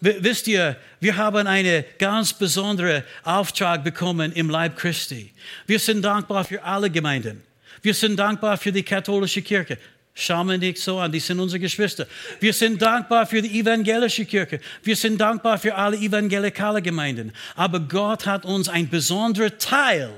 Wisst 0.01 0.47
ihr, 0.47 0.75
wir 0.99 1.15
haben 1.15 1.47
einen 1.47 1.83
ganz 1.97 2.33
besonderen 2.33 3.03
Auftrag 3.23 3.83
bekommen 3.83 4.31
im 4.33 4.49
Leib 4.49 4.77
Christi. 4.77 5.31
Wir 5.67 5.79
sind 5.79 6.03
dankbar 6.03 6.43
für 6.43 6.61
alle 6.63 6.89
Gemeinden. 6.89 7.41
Wir 7.81 7.93
sind 7.93 8.17
dankbar 8.17 8.57
für 8.57 8.71
die 8.71 8.83
katholische 8.83 9.41
Kirche. 9.41 9.77
Schauen 10.17 10.47
wir 10.47 10.57
nicht 10.57 10.77
so 10.77 10.97
an, 10.99 11.11
die 11.11 11.19
sind 11.19 11.41
unsere 11.41 11.59
Geschwister. 11.59 12.07
Wir 12.39 12.53
sind 12.53 12.81
dankbar 12.81 13.25
für 13.27 13.41
die 13.41 13.59
evangelische 13.59 14.23
Kirche. 14.23 14.61
Wir 14.81 14.95
sind 14.95 15.19
dankbar 15.19 15.57
für 15.57 15.75
alle 15.75 15.97
evangelikale 15.97 16.81
Gemeinden. 16.81 17.33
Aber 17.53 17.81
Gott 17.81 18.25
hat 18.25 18.45
uns 18.45 18.69
ein 18.69 18.87
besonderer 18.87 19.57
Teil 19.57 20.09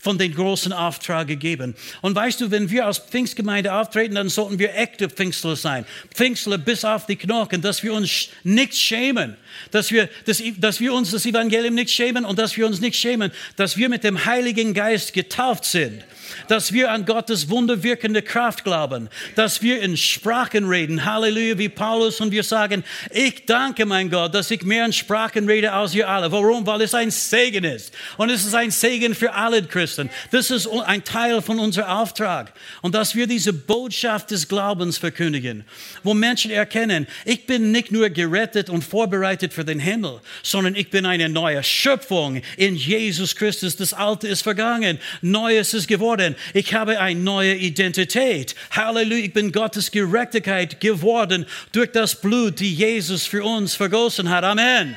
von 0.00 0.18
den 0.18 0.34
großen 0.34 0.72
Auftrag 0.72 1.26
gegeben. 1.28 1.74
Und 2.02 2.14
weißt 2.14 2.40
du, 2.40 2.50
wenn 2.50 2.70
wir 2.70 2.86
als 2.86 2.98
Pfingstgemeinde 2.98 3.72
auftreten, 3.72 4.14
dann 4.14 4.28
sollten 4.28 4.58
wir 4.58 4.74
echte 4.74 5.08
Pfingstler 5.08 5.56
sein. 5.56 5.86
Pfingstler 6.12 6.58
bis 6.58 6.84
auf 6.84 7.06
die 7.06 7.16
Knochen, 7.16 7.62
dass 7.62 7.82
wir 7.82 7.92
uns 7.92 8.28
nicht 8.42 8.74
schämen, 8.74 9.36
dass 9.70 9.90
wir, 9.90 10.08
dass, 10.26 10.42
dass 10.58 10.80
wir 10.80 10.92
uns 10.92 11.10
das 11.10 11.26
Evangelium 11.26 11.74
nicht 11.74 11.90
schämen 11.90 12.24
und 12.24 12.38
dass 12.38 12.56
wir 12.56 12.66
uns 12.66 12.80
nicht 12.80 12.96
schämen, 12.96 13.30
dass 13.56 13.76
wir 13.76 13.88
mit 13.88 14.04
dem 14.04 14.24
Heiligen 14.24 14.74
Geist 14.74 15.12
getauft 15.12 15.64
sind 15.64 16.04
dass 16.48 16.72
wir 16.72 16.90
an 16.90 17.04
Gottes 17.04 17.48
wunderwirkende 17.48 18.22
Kraft 18.22 18.64
glauben, 18.64 19.08
dass 19.34 19.62
wir 19.62 19.80
in 19.80 19.96
Sprachen 19.96 20.68
reden. 20.68 21.04
Halleluja, 21.04 21.58
wie 21.58 21.68
Paulus 21.68 22.20
und 22.20 22.30
wir 22.30 22.42
sagen, 22.42 22.84
ich 23.10 23.46
danke 23.46 23.86
mein 23.86 24.10
Gott, 24.10 24.34
dass 24.34 24.50
ich 24.50 24.62
mehr 24.62 24.86
in 24.86 24.92
Sprachen 24.92 25.48
rede 25.48 25.72
als 25.72 25.94
ihr 25.94 26.08
alle. 26.08 26.30
Warum? 26.32 26.66
Weil 26.66 26.82
es 26.82 26.94
ein 26.94 27.10
Segen 27.10 27.64
ist. 27.64 27.92
Und 28.16 28.30
es 28.30 28.44
ist 28.44 28.54
ein 28.54 28.70
Segen 28.70 29.14
für 29.14 29.32
alle 29.34 29.62
Christen. 29.68 30.10
Das 30.30 30.50
ist 30.50 30.68
ein 30.68 31.04
Teil 31.04 31.42
von 31.42 31.58
unserem 31.58 31.88
Auftrag. 31.88 32.52
Und 32.82 32.94
dass 32.94 33.14
wir 33.14 33.26
diese 33.26 33.52
Botschaft 33.52 34.30
des 34.30 34.48
Glaubens 34.48 34.98
verkündigen, 34.98 35.64
wo 36.02 36.14
Menschen 36.14 36.50
erkennen, 36.50 37.06
ich 37.24 37.46
bin 37.46 37.72
nicht 37.72 37.92
nur 37.92 38.10
gerettet 38.10 38.70
und 38.70 38.82
vorbereitet 38.82 39.52
für 39.52 39.64
den 39.64 39.78
Himmel, 39.78 40.20
sondern 40.42 40.74
ich 40.74 40.90
bin 40.90 41.06
eine 41.06 41.28
neue 41.28 41.62
Schöpfung 41.62 42.42
in 42.56 42.76
Jesus 42.76 43.36
Christus. 43.36 43.76
Das 43.76 43.92
Alte 43.92 44.28
ist 44.28 44.42
vergangen, 44.42 44.98
Neues 45.22 45.74
ist 45.74 45.88
geworden. 45.88 46.36
Ich 46.52 46.74
habe 46.74 47.00
eine 47.00 47.18
neue 47.18 47.54
Identität. 47.54 48.54
Halleluja, 48.70 49.24
ich 49.24 49.32
bin 49.32 49.52
Gottes 49.52 49.90
Gerechtigkeit 49.90 50.80
geworden 50.80 51.46
durch 51.72 51.92
das 51.92 52.20
Blut, 52.20 52.60
die 52.60 52.74
Jesus 52.74 53.26
für 53.26 53.44
uns 53.44 53.74
vergossen 53.74 54.28
hat. 54.28 54.44
Amen. 54.44 54.96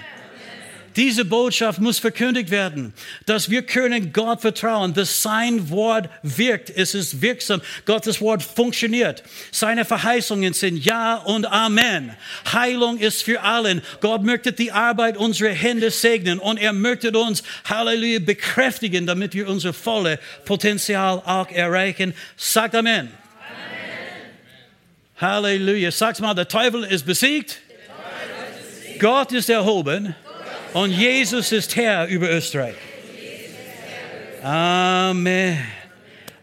Diese 0.97 1.25
Botschaft 1.25 1.79
muss 1.79 1.99
verkündigt 1.99 2.49
werden, 2.49 2.91
dass 3.27 3.51
wir 3.51 3.61
können 3.61 4.11
Gott 4.11 4.41
vertrauen, 4.41 4.95
dass 4.95 5.21
sein 5.21 5.69
Wort 5.69 6.09
wirkt. 6.23 6.71
Es 6.71 6.95
ist 6.95 7.21
wirksam. 7.21 7.61
Gottes 7.85 8.19
Wort 8.19 8.41
funktioniert. 8.41 9.21
Seine 9.51 9.85
Verheißungen 9.85 10.53
sind 10.53 10.83
Ja 10.83 11.17
und 11.17 11.45
Amen. 11.45 12.15
Heilung 12.51 12.97
ist 12.97 13.21
für 13.21 13.41
allen. 13.41 13.83
Gott 14.01 14.23
möchte 14.23 14.51
die 14.51 14.71
Arbeit 14.71 15.17
unserer 15.17 15.51
Hände 15.51 15.91
segnen 15.91 16.39
und 16.39 16.57
er 16.57 16.73
möchte 16.73 17.11
uns, 17.11 17.43
Halleluja, 17.65 18.17
bekräftigen, 18.17 19.05
damit 19.05 19.35
wir 19.35 19.47
unser 19.47 19.73
volle 19.73 20.17
Potenzial 20.45 21.21
auch 21.23 21.51
erreichen. 21.51 22.15
Sagt 22.37 22.73
Amen. 22.73 23.11
Halleluja. 25.17 25.91
Sag's 25.91 26.19
mal, 26.19 26.33
der 26.33 26.47
Teufel 26.47 26.85
ist 26.85 27.05
besiegt. 27.05 27.59
Gott 28.99 29.31
ist 29.31 29.47
erhoben 29.47 30.15
und 30.83 30.91
Jesus 30.91 31.51
ist 31.51 31.75
Herr 31.75 32.07
über 32.07 32.29
Österreich. 32.29 32.75
Amen. 34.43 35.57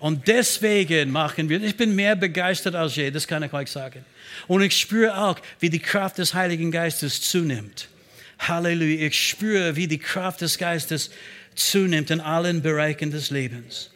Und 0.01 0.27
deswegen 0.27 1.11
machen 1.11 1.49
wir, 1.49 1.63
ich 1.63 1.77
bin 1.77 1.95
mehr 1.95 2.17
begeistert 2.17 2.75
als 2.75 2.97
je, 2.97 3.11
das 3.11 3.27
kann 3.27 3.43
ich 3.43 3.53
euch 3.53 3.71
sagen. 3.71 4.05
Und 4.47 4.63
ich 4.63 4.77
spüre 4.77 5.17
auch, 5.17 5.39
wie 5.61 5.71
die 5.71 5.79
Kraft 5.79 6.19
des 6.19 6.35
Heiligen 6.35 6.71
Geistes 6.71 7.23
zunimmt. 7.23 7.89
Halleluja. 8.41 9.07
Ich 9.07 9.29
spüre, 9.29 9.77
wie 9.77 9.87
die 9.87 9.99
Kraft 9.99 10.41
des 10.41 10.59
Geistes 10.59 11.11
zunimmt 11.55 12.11
in 12.11 12.21
allen 12.21 12.61
Bereichen 12.61 13.11
des 13.11 13.31
Lebens. 13.31 13.91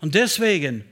Und 0.00 0.14
deswegen 0.14 0.84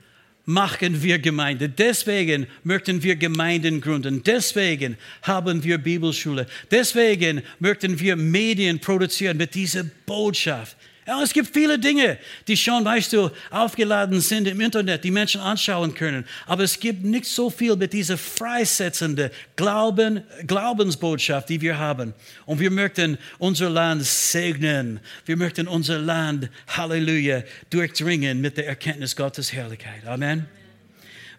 machen 0.44 1.02
wir 1.02 1.18
Gemeinde. 1.18 1.68
Deswegen 1.68 2.46
möchten 2.64 3.02
wir 3.02 3.16
Gemeinden 3.16 3.80
gründen. 3.80 4.22
Deswegen 4.22 4.96
haben 5.22 5.62
wir 5.62 5.78
Bibelschule. 5.78 6.46
Deswegen 6.70 7.42
möchten 7.58 7.98
wir 7.98 8.16
Medien 8.16 8.78
produzieren 8.80 9.36
mit 9.36 9.54
dieser 9.54 9.84
Botschaft. 10.06 10.76
Ja, 11.04 11.20
es 11.20 11.32
gibt 11.32 11.52
viele 11.52 11.80
Dinge, 11.80 12.16
die 12.46 12.56
schon, 12.56 12.84
weißt 12.84 13.12
du, 13.12 13.30
aufgeladen 13.50 14.20
sind 14.20 14.46
im 14.46 14.60
Internet, 14.60 15.02
die 15.02 15.10
Menschen 15.10 15.40
anschauen 15.40 15.94
können. 15.94 16.24
Aber 16.46 16.62
es 16.62 16.78
gibt 16.78 17.02
nicht 17.02 17.24
so 17.24 17.50
viel 17.50 17.74
mit 17.74 17.92
dieser 17.92 18.16
freisetzenden 18.16 19.30
Glauben, 19.56 20.22
Glaubensbotschaft, 20.46 21.48
die 21.48 21.60
wir 21.60 21.76
haben. 21.76 22.14
Und 22.46 22.60
wir 22.60 22.70
möchten 22.70 23.18
unser 23.38 23.68
Land 23.68 24.04
segnen. 24.04 25.00
Wir 25.26 25.36
möchten 25.36 25.66
unser 25.66 25.98
Land, 25.98 26.48
Halleluja, 26.68 27.42
durchdringen 27.68 28.40
mit 28.40 28.56
der 28.56 28.68
Erkenntnis 28.68 29.16
Gottes 29.16 29.52
Herrlichkeit. 29.52 30.06
Amen. 30.06 30.61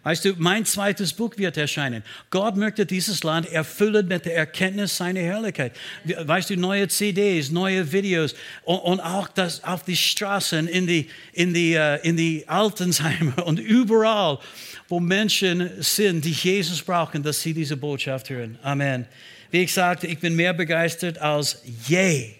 Weißt 0.04 0.26
du, 0.26 0.34
mein 0.36 0.66
zweites 0.66 1.14
Buch 1.14 1.32
wird 1.38 1.56
erscheinen. 1.56 2.04
Gott 2.28 2.56
möchte 2.56 2.84
dieses 2.84 3.24
Land 3.24 3.50
erfüllen 3.50 4.06
mit 4.06 4.26
der 4.26 4.36
Erkenntnis 4.36 4.98
seiner 4.98 5.20
Herrlichkeit. 5.20 5.72
Weißt 6.04 6.50
du, 6.50 6.56
neue 6.56 6.88
CDs, 6.88 7.50
neue 7.50 7.90
Videos 7.90 8.34
und, 8.64 8.80
und 8.80 9.00
auch 9.00 9.28
das 9.28 9.64
auf 9.64 9.82
die 9.82 9.96
Straßen, 9.96 10.68
in 10.68 10.86
die, 10.86 11.08
in 11.32 11.54
die, 11.54 11.76
uh, 11.76 11.96
in 12.02 12.18
die 12.18 12.46
Altensheime 12.46 13.32
und 13.44 13.58
überall, 13.58 14.40
wo 14.88 15.00
Menschen 15.00 15.70
sind, 15.82 16.22
die 16.26 16.32
Jesus 16.32 16.82
brauchen, 16.82 17.22
dass 17.22 17.40
sie 17.40 17.54
diese 17.54 17.78
Botschaft 17.78 18.28
hören. 18.28 18.58
Amen. 18.62 19.06
Wie 19.50 19.62
ich 19.62 19.72
sagte, 19.72 20.06
ich 20.06 20.18
bin 20.18 20.36
mehr 20.36 20.52
begeistert 20.52 21.16
als 21.16 21.62
je. 21.86 22.32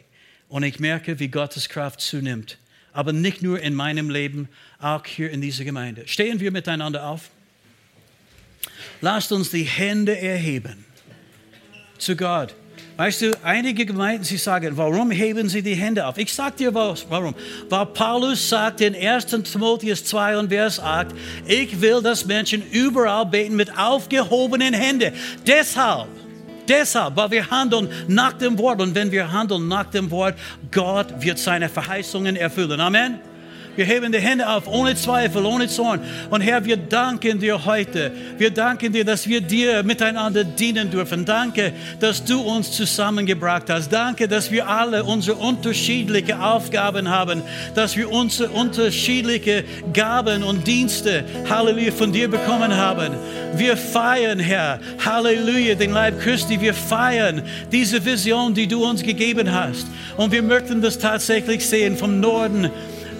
Und 0.51 0.65
ich 0.65 0.79
merke, 0.81 1.19
wie 1.19 1.29
Gottes 1.29 1.71
Kraft 1.71 2.03
zunimmt. 2.03 2.59
Aber 2.93 3.15
nicht 3.15 3.41
nur 3.41 3.59
in 3.59 3.75
meinem 3.75 4.11
Leben, 4.11 4.49
auch 4.79 5.07
hier 5.07 5.31
in 5.31 5.41
dieser 5.41 5.65
Gemeinde. 5.65 6.07
Stehen 6.07 6.41
wir 6.41 6.51
miteinander 6.51 7.07
auf? 7.07 7.31
Lasst 9.01 9.33
uns 9.33 9.51
die 9.51 9.65
Hände 9.65 10.19
erheben 10.19 10.85
zu 11.99 12.17
Gott. 12.17 12.55
Weißt 12.97 13.23
du, 13.23 13.33
einige 13.43 13.85
Gemeinden, 13.85 14.23
sie 14.23 14.37
sagen, 14.37 14.77
warum 14.77 15.11
heben 15.11 15.49
sie 15.49 15.63
die 15.63 15.75
Hände 15.75 16.07
auf? 16.07 16.17
Ich 16.17 16.33
sage 16.33 16.57
dir 16.59 16.75
was, 16.75 17.05
warum. 17.09 17.35
Weil 17.69 17.87
Paulus 17.87 18.49
sagt 18.49 18.81
in 18.81 18.95
1. 18.95 19.27
Timotheus 19.27 20.05
2 20.05 20.39
und 20.39 20.49
Vers 20.49 20.79
8, 20.79 21.09
ich 21.47 21.81
will, 21.81 22.01
dass 22.01 22.25
Menschen 22.25 22.63
überall 22.71 23.27
beten 23.27 23.57
mit 23.57 23.77
aufgehobenen 23.77 24.75
Händen. 24.75 25.13
Deshalb, 25.45 26.07
deshalb, 26.69 27.17
weil 27.17 27.33
wir 27.33 27.51
handeln 27.51 27.89
nach 28.07 28.35
dem 28.35 28.57
Wort. 28.59 28.81
Und 28.81 28.95
wenn 28.95 29.11
wir 29.11 29.33
handeln 29.33 29.67
nach 29.67 29.91
dem 29.91 30.09
Wort, 30.13 30.37
Gott 30.71 31.09
wird 31.19 31.39
seine 31.41 31.69
Verheißungen 31.69 32.37
erfüllen. 32.37 32.79
Amen. 32.79 33.19
Wir 33.77 33.85
heben 33.85 34.13
die 34.13 34.21
Hände 34.21 34.49
auf, 34.49 34.69
ohne 34.69 34.95
Zweifel, 34.95 35.45
ohne 35.45 35.69
Zorn. 35.69 36.01
Und 36.31 36.41
Herr, 36.41 36.65
wir 36.65 36.77
danken 36.77 37.41
dir 37.41 37.65
heute. 37.65 38.13
Wir 38.39 38.51
danken 38.51 38.93
dir, 38.93 39.05
dass 39.05 39.27
wir 39.27 39.41
dir 39.41 39.83
miteinander 39.83 40.45
dienen 40.45 40.91
dürfen. 40.91 41.25
Danke, 41.25 41.73
dass 41.99 42.25
du 42.25 42.41
uns 42.41 42.71
zusammengebracht 42.71 43.65
hast. 43.69 43.93
Danke, 43.93 44.29
dass 44.29 44.51
wir 44.51 44.69
alle 44.69 45.05
unsere 45.05 45.37
unterschiedlichen 45.37 46.41
Aufgaben 46.41 47.09
haben, 47.09 47.43
dass 47.75 47.97
wir 47.97 48.11
unsere 48.11 48.51
unterschiedlichen 48.51 49.65
Gaben 49.93 50.43
und 50.45 50.67
Dienste, 50.67 51.25
Halleluja, 51.49 51.93
von 51.93 52.13
dir 52.13 52.29
bekommen 52.29 52.77
haben. 52.77 53.15
Wir 53.57 53.77
feiern, 53.77 54.39
Herr, 54.39 54.81
Halleluja, 55.05 55.75
den 55.75 55.93
Leib 55.93 56.21
Christi. 56.21 56.61
Wir 56.61 56.75
feiern 56.75 57.43
diese 57.73 58.05
Vision, 58.05 58.55
die 58.55 58.67
du 58.67 58.85
uns 58.85 59.03
gegeben 59.03 59.53
hast. 59.53 59.87
Und 60.17 60.33
wir 60.33 60.43
möchten 60.43 60.81
das 60.81 60.99
tatsächlich 60.99 61.67
sehen 61.67 61.97
vom 61.97 62.21
Norden 62.21 62.71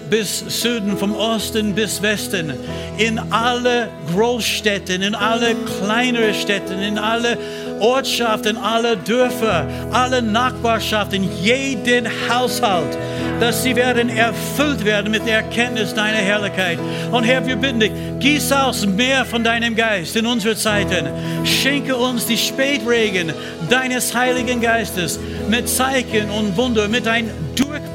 bis 0.09 0.39
Süden, 0.61 0.97
vom 0.97 1.15
Osten 1.15 1.73
bis 1.73 2.01
Westen, 2.01 2.53
in 2.97 3.19
alle 3.31 3.89
Großstädten, 4.13 5.01
in 5.01 5.15
alle 5.15 5.55
kleineren 5.55 6.33
Städten, 6.33 6.79
in 6.79 6.97
alle 6.97 7.37
Ortschaften, 7.79 8.57
alle 8.57 8.95
Dörfer, 8.97 9.67
alle 9.91 10.21
Nachbarschaften, 10.21 11.29
jeden 11.41 12.07
Haushalt, 12.29 12.97
dass 13.39 13.63
sie 13.63 13.75
werden 13.75 14.09
erfüllt 14.09 14.85
werden 14.85 15.11
mit 15.11 15.25
der 15.27 15.37
Erkenntnis 15.37 15.93
deiner 15.93 16.17
Herrlichkeit. 16.17 16.79
Und 17.11 17.23
Herr, 17.23 17.45
wir 17.45 17.55
bitten 17.57 17.79
dich, 17.79 17.91
gieß 18.19 18.51
aus 18.51 18.85
mehr 18.85 19.25
von 19.25 19.43
deinem 19.43 19.75
Geist 19.75 20.15
in 20.15 20.25
unsere 20.25 20.55
Zeiten. 20.55 21.07
Schenke 21.43 21.95
uns 21.95 22.25
die 22.25 22.37
Spätregen 22.37 23.33
deines 23.69 24.15
Heiligen 24.15 24.61
Geistes 24.61 25.19
mit 25.49 25.67
Zeichen 25.67 26.29
und 26.29 26.55
Wunder, 26.55 26.87
mit 26.87 27.07
ein 27.07 27.29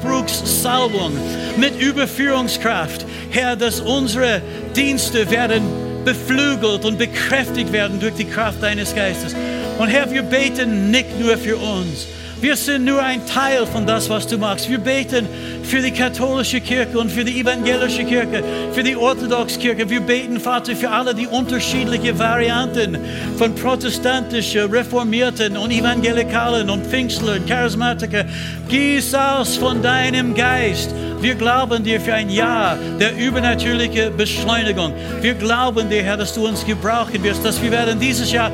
Durchbruchssalbung, 0.01 1.11
mit 1.57 1.79
Überführungskraft. 1.79 3.05
Herr, 3.29 3.55
dass 3.55 3.79
unsere 3.79 4.41
Dienste 4.75 5.29
werden 5.29 5.61
beflügelt 6.03 6.85
und 6.85 6.97
bekräftigt 6.97 7.71
werden 7.71 7.99
durch 7.99 8.15
die 8.15 8.25
Kraft 8.25 8.61
deines 8.63 8.95
Geistes. 8.95 9.35
Und 9.77 9.87
Herr, 9.87 10.09
wir 10.11 10.23
beten 10.23 10.91
nicht 10.91 11.19
nur 11.19 11.37
für 11.37 11.57
uns. 11.57 12.07
Wir 12.41 12.55
sind 12.55 12.85
nur 12.85 12.99
ein 13.03 13.23
Teil 13.27 13.67
von 13.67 13.85
das, 13.85 14.09
was 14.09 14.25
du 14.25 14.35
machst. 14.39 14.67
Wir 14.67 14.79
beten 14.79 15.27
für 15.61 15.79
die 15.79 15.91
katholische 15.91 16.59
Kirche 16.59 16.97
und 16.97 17.11
für 17.11 17.23
die 17.23 17.39
evangelische 17.39 18.03
Kirche, 18.03 18.43
für 18.73 18.81
die 18.81 18.95
orthodoxe 18.95 19.59
Kirche. 19.59 19.87
Wir 19.87 20.01
beten, 20.01 20.39
Vater, 20.39 20.75
für 20.75 20.89
alle 20.89 21.13
die 21.13 21.27
unterschiedlichen 21.27 22.17
Varianten 22.17 22.97
von 23.37 23.53
protestantischen, 23.53 24.71
reformierten 24.71 25.55
und 25.55 25.69
evangelikalen 25.69 26.71
und 26.71 26.83
Pfingstlern, 26.87 27.45
Charismatiker. 27.45 28.25
Gieß 28.69 29.13
aus 29.13 29.57
von 29.57 29.83
deinem 29.83 30.33
Geist. 30.33 30.89
Wir 31.21 31.35
glauben 31.35 31.83
dir 31.83 32.01
für 32.01 32.15
ein 32.15 32.31
Jahr 32.31 32.77
der 32.99 33.15
übernatürlichen 33.15 34.17
Beschleunigung. 34.17 34.91
Wir 35.21 35.35
glauben 35.35 35.87
dir, 35.87 36.01
Herr, 36.01 36.17
dass 36.17 36.33
du 36.33 36.47
uns 36.47 36.65
gebrauchen 36.65 37.23
wirst, 37.23 37.45
dass 37.45 37.61
wir 37.61 37.69
werden 37.69 37.99
dieses 37.99 38.31
Jahr 38.31 38.51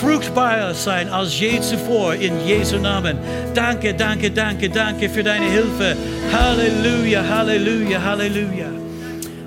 fruchtbarer 0.00 0.74
sein 0.74 1.08
als 1.10 1.38
je 1.38 1.60
zuvor 1.60 2.14
in 2.14 2.32
Jesu 2.44 2.78
Namen. 2.78 3.18
Danke, 3.54 3.94
danke, 3.94 4.32
danke, 4.32 4.68
danke 4.68 5.08
für 5.08 5.22
deine 5.22 5.46
Hilfe. 5.46 5.96
Halleluja, 6.32 7.22
Halleluja, 7.22 8.02
Halleluja. 8.02 8.66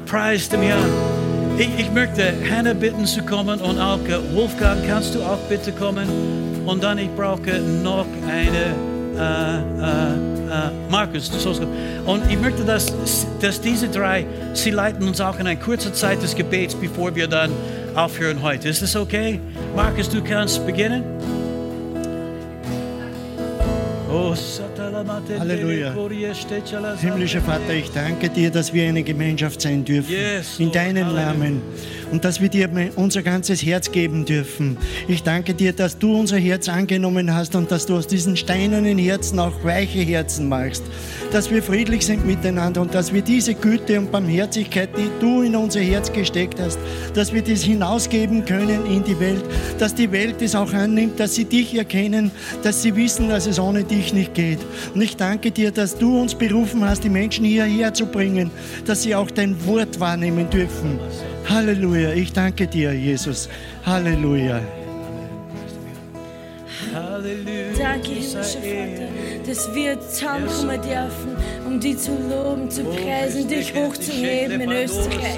Preis 0.05 0.47
dem 0.47 0.61
Herrn. 0.61 0.89
Ich, 1.57 1.69
ich 1.77 1.91
möchte 1.91 2.33
Hannah 2.49 2.73
bitten 2.73 3.05
zu 3.05 3.21
kommen 3.21 3.59
und 3.59 3.79
auch 3.79 3.99
Wolfgang, 4.33 4.79
kannst 4.87 5.13
du 5.13 5.21
auch 5.21 5.39
bitte 5.49 5.73
kommen? 5.73 6.07
Und 6.65 6.81
dann 6.83 6.97
ich 6.97 7.09
brauche 7.17 7.59
noch 7.83 8.05
eine 8.27 8.91
äh, 9.17 9.57
äh, 9.57 9.90
Markus, 10.91 11.31
du 11.31 11.39
sollst. 11.39 11.61
Und 12.05 12.29
ich 12.29 12.39
möchte, 12.39 12.63
dass, 12.63 12.93
dass 13.39 13.61
diese 13.61 13.87
drei, 13.87 14.25
sie 14.53 14.71
leiten 14.71 15.07
uns 15.07 15.21
auch 15.21 15.39
in 15.39 15.47
eine 15.47 15.57
kurze 15.57 15.93
Zeit 15.93 16.21
des 16.21 16.35
Gebets, 16.35 16.75
bevor 16.75 17.15
wir 17.15 17.27
dann 17.27 17.51
aufhören 17.95 18.41
heute. 18.41 18.69
Ist 18.69 18.81
das 18.81 18.95
okay? 18.95 19.39
Markus, 19.75 20.09
du 20.09 20.21
kannst 20.21 20.65
beginnen. 20.65 21.03
Oh, 24.11 24.35
Halleluja. 25.39 25.93
Himmlischer 26.99 27.41
Vater, 27.41 27.73
ich 27.73 27.89
danke 27.91 28.29
dir, 28.29 28.51
dass 28.51 28.73
wir 28.73 28.87
eine 28.89 29.03
Gemeinschaft 29.03 29.61
sein 29.61 29.85
dürfen. 29.85 30.13
In 30.57 30.71
deinem. 30.71 31.15
Namen. 31.15 31.61
Und 32.11 32.25
dass 32.25 32.41
wir 32.41 32.49
dir 32.49 32.69
unser 32.95 33.23
ganzes 33.23 33.65
Herz 33.65 33.91
geben 33.91 34.25
dürfen. 34.25 34.77
Ich 35.07 35.23
danke 35.23 35.53
dir, 35.53 35.73
dass 35.73 35.97
du 35.97 36.15
unser 36.15 36.37
Herz 36.37 36.69
angenommen 36.69 37.33
hast 37.33 37.55
und 37.55 37.71
dass 37.71 37.85
du 37.85 37.95
aus 37.95 38.07
diesen 38.07 38.37
steinernen 38.37 38.97
Herzen 38.97 39.39
auch 39.39 39.63
weiche 39.63 39.99
Herzen 39.99 40.49
machst. 40.49 40.83
Dass 41.31 41.49
wir 41.49 41.63
friedlich 41.63 42.05
sind 42.05 42.25
miteinander 42.25 42.81
und 42.81 42.93
dass 42.93 43.13
wir 43.13 43.21
diese 43.21 43.55
Güte 43.55 43.99
und 43.99 44.11
Barmherzigkeit, 44.11 44.89
die 44.97 45.09
du 45.19 45.41
in 45.41 45.55
unser 45.55 45.79
Herz 45.79 46.11
gesteckt 46.11 46.59
hast, 46.59 46.79
dass 47.13 47.33
wir 47.33 47.41
das 47.41 47.63
hinausgeben 47.63 48.45
können 48.45 48.85
in 48.85 49.03
die 49.03 49.19
Welt, 49.19 49.43
dass 49.79 49.95
die 49.95 50.11
Welt 50.11 50.41
es 50.41 50.55
auch 50.55 50.73
annimmt, 50.73 51.19
dass 51.19 51.35
sie 51.35 51.45
dich 51.45 51.75
erkennen, 51.75 52.31
dass 52.63 52.81
sie 52.81 52.95
wissen, 52.95 53.29
dass 53.29 53.47
es 53.47 53.59
ohne 53.59 53.83
dich 53.83 54.13
nicht 54.13 54.33
geht. 54.33 54.59
Und 54.93 55.01
ich 55.01 55.15
danke 55.15 55.51
dir, 55.51 55.71
dass 55.71 55.97
du 55.97 56.19
uns 56.19 56.35
berufen 56.35 56.83
hast, 56.83 57.03
die 57.03 57.09
Menschen 57.09 57.45
hierher 57.45 57.93
zu 57.93 58.05
bringen, 58.05 58.51
dass 58.85 59.03
sie 59.03 59.15
auch 59.15 59.31
dein 59.31 59.65
Wort 59.65 59.99
wahrnehmen 59.99 60.49
dürfen. 60.49 60.99
Halleluja. 61.51 62.13
Ich 62.13 62.31
danke 62.31 62.65
dir, 62.65 62.93
Jesus. 62.93 63.49
Halleluja. 63.85 64.61
Halleluja. 66.93 67.73
Danke, 67.77 68.07
himmlischer 68.07 68.43
Vater, 68.43 69.07
dass 69.45 69.75
wir 69.75 69.99
zusammenkommen 69.99 70.81
dürfen 70.81 71.30
um 71.71 71.79
dich 71.79 71.97
zu 71.99 72.11
loben, 72.11 72.69
zu 72.69 72.83
preisen, 72.83 73.47
dich 73.47 73.73
hochzuheben 73.73 74.59
in 74.59 74.71
Österreich. 74.71 75.37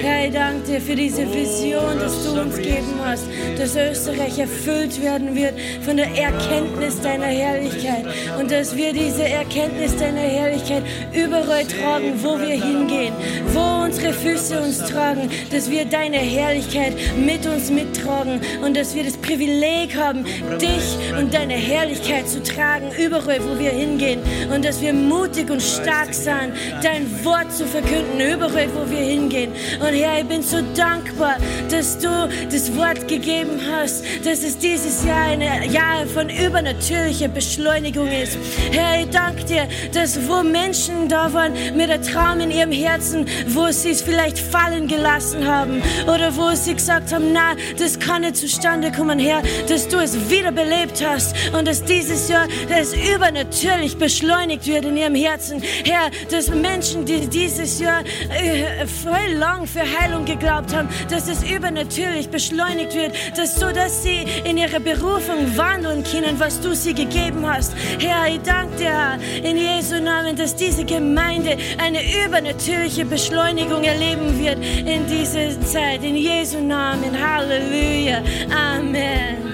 Herr, 0.00 0.26
ich 0.26 0.32
danke 0.32 0.66
dir 0.66 0.80
für 0.80 0.94
diese 0.94 1.22
Vision, 1.32 1.98
dass 1.98 2.24
du 2.24 2.40
uns 2.40 2.56
gegeben 2.56 3.00
hast, 3.04 3.24
dass 3.58 3.74
Österreich 3.74 4.38
erfüllt 4.38 5.02
werden 5.02 5.34
wird 5.34 5.54
von 5.84 5.96
der 5.96 6.06
Erkenntnis 6.06 7.00
deiner 7.00 7.26
Herrlichkeit 7.26 8.04
und 8.38 8.50
dass 8.50 8.76
wir 8.76 8.92
diese 8.92 9.24
Erkenntnis 9.24 9.96
deiner 9.96 10.20
Herrlichkeit 10.20 10.84
überall 11.12 11.64
tragen, 11.66 12.12
wo 12.22 12.38
wir 12.38 12.62
hingehen, 12.62 13.14
wo 13.52 13.84
unsere 13.84 14.12
Füße 14.12 14.60
uns 14.60 14.78
tragen, 14.78 15.30
dass 15.50 15.68
wir 15.68 15.84
deine 15.84 16.18
Herrlichkeit 16.18 16.94
mit 17.16 17.44
uns 17.46 17.70
mittragen 17.70 18.40
und 18.64 18.76
dass 18.76 18.94
wir 18.94 19.02
das 19.02 19.16
Privileg 19.16 19.96
haben, 19.96 20.24
dich 20.60 21.18
und 21.18 21.34
deine 21.34 21.54
Herrlichkeit 21.54 22.28
zu 22.28 22.40
tragen, 22.42 22.92
überall, 22.96 23.40
wo 23.40 23.58
wir 23.58 23.70
hingehen 23.70 24.20
und 24.54 24.64
dass 24.64 24.80
wir 24.80 24.92
mutig 24.92 25.50
und 25.50 25.71
stark 25.72 26.14
sein, 26.14 26.52
dein 26.82 27.06
Wort 27.24 27.52
zu 27.52 27.66
verkünden, 27.66 28.20
überall, 28.20 28.68
wo 28.74 28.90
wir 28.90 28.98
hingehen. 28.98 29.52
Und 29.80 29.94
Herr, 29.94 30.20
ich 30.20 30.26
bin 30.26 30.42
so 30.42 30.58
dankbar, 30.76 31.36
dass 31.70 31.98
du 31.98 32.28
das 32.50 32.74
Wort 32.76 33.08
gegeben 33.08 33.60
hast, 33.70 34.04
dass 34.24 34.42
es 34.42 34.58
dieses 34.58 35.04
Jahr 35.04 35.26
ein 35.26 35.70
Jahr 35.70 36.06
von 36.06 36.28
übernatürlicher 36.28 37.28
Beschleunigung 37.28 38.08
ist. 38.08 38.38
Herr, 38.70 39.00
ich 39.00 39.10
danke 39.10 39.44
dir, 39.44 39.68
dass 39.92 40.28
wo 40.28 40.42
Menschen 40.42 41.08
da 41.08 41.32
waren 41.32 41.52
mit 41.76 41.90
einem 41.90 42.02
Traum 42.02 42.40
in 42.40 42.50
ihrem 42.50 42.72
Herzen, 42.72 43.26
wo 43.48 43.68
sie 43.70 43.90
es 43.90 44.02
vielleicht 44.02 44.38
fallen 44.38 44.88
gelassen 44.88 45.46
haben 45.46 45.82
oder 46.04 46.36
wo 46.36 46.54
sie 46.54 46.74
gesagt 46.74 47.12
haben, 47.12 47.32
na, 47.32 47.54
das 47.78 47.98
kann 47.98 48.22
nicht 48.22 48.36
zustande 48.36 48.92
kommen, 48.92 49.18
Herr, 49.18 49.42
dass 49.68 49.88
du 49.88 49.98
es 49.98 50.30
wiederbelebt 50.30 51.04
hast 51.04 51.34
und 51.52 51.66
dass 51.66 51.84
dieses 51.84 52.28
Jahr 52.28 52.46
das 52.68 52.94
übernatürlich 52.94 53.96
beschleunigt 53.96 54.66
wird 54.66 54.84
in 54.84 54.96
ihrem 54.96 55.14
Herzen. 55.14 55.61
Herr, 55.84 56.10
dass 56.30 56.50
Menschen, 56.50 57.04
die 57.04 57.26
dieses 57.26 57.78
Jahr 57.80 58.00
äh, 58.00 58.86
voll 58.86 59.38
lang 59.38 59.66
für 59.66 59.80
Heilung 59.80 60.24
geglaubt 60.24 60.74
haben, 60.74 60.88
dass 61.10 61.28
es 61.28 61.42
übernatürlich 61.42 62.28
beschleunigt 62.28 62.94
wird, 62.94 63.14
dass 63.36 63.58
so, 63.58 63.70
dass 63.70 64.02
sie 64.02 64.24
in 64.44 64.56
ihrer 64.58 64.80
Berufung 64.80 65.56
wandeln 65.56 66.04
können, 66.04 66.38
was 66.38 66.60
du 66.60 66.74
sie 66.74 66.94
gegeben 66.94 67.46
hast. 67.46 67.74
Herr, 67.98 68.28
ich 68.28 68.40
danke 68.42 68.76
dir, 68.76 68.92
Herr, 68.92 69.18
in 69.42 69.56
Jesu 69.56 70.00
Namen, 70.00 70.36
dass 70.36 70.54
diese 70.54 70.84
Gemeinde 70.84 71.56
eine 71.78 72.00
übernatürliche 72.24 73.04
Beschleunigung 73.04 73.84
erleben 73.84 74.38
wird 74.38 74.58
in 74.58 75.06
dieser 75.06 75.60
Zeit. 75.62 76.04
In 76.04 76.16
Jesu 76.16 76.60
Namen. 76.60 77.10
Halleluja. 77.18 78.22
Amen. 78.50 79.52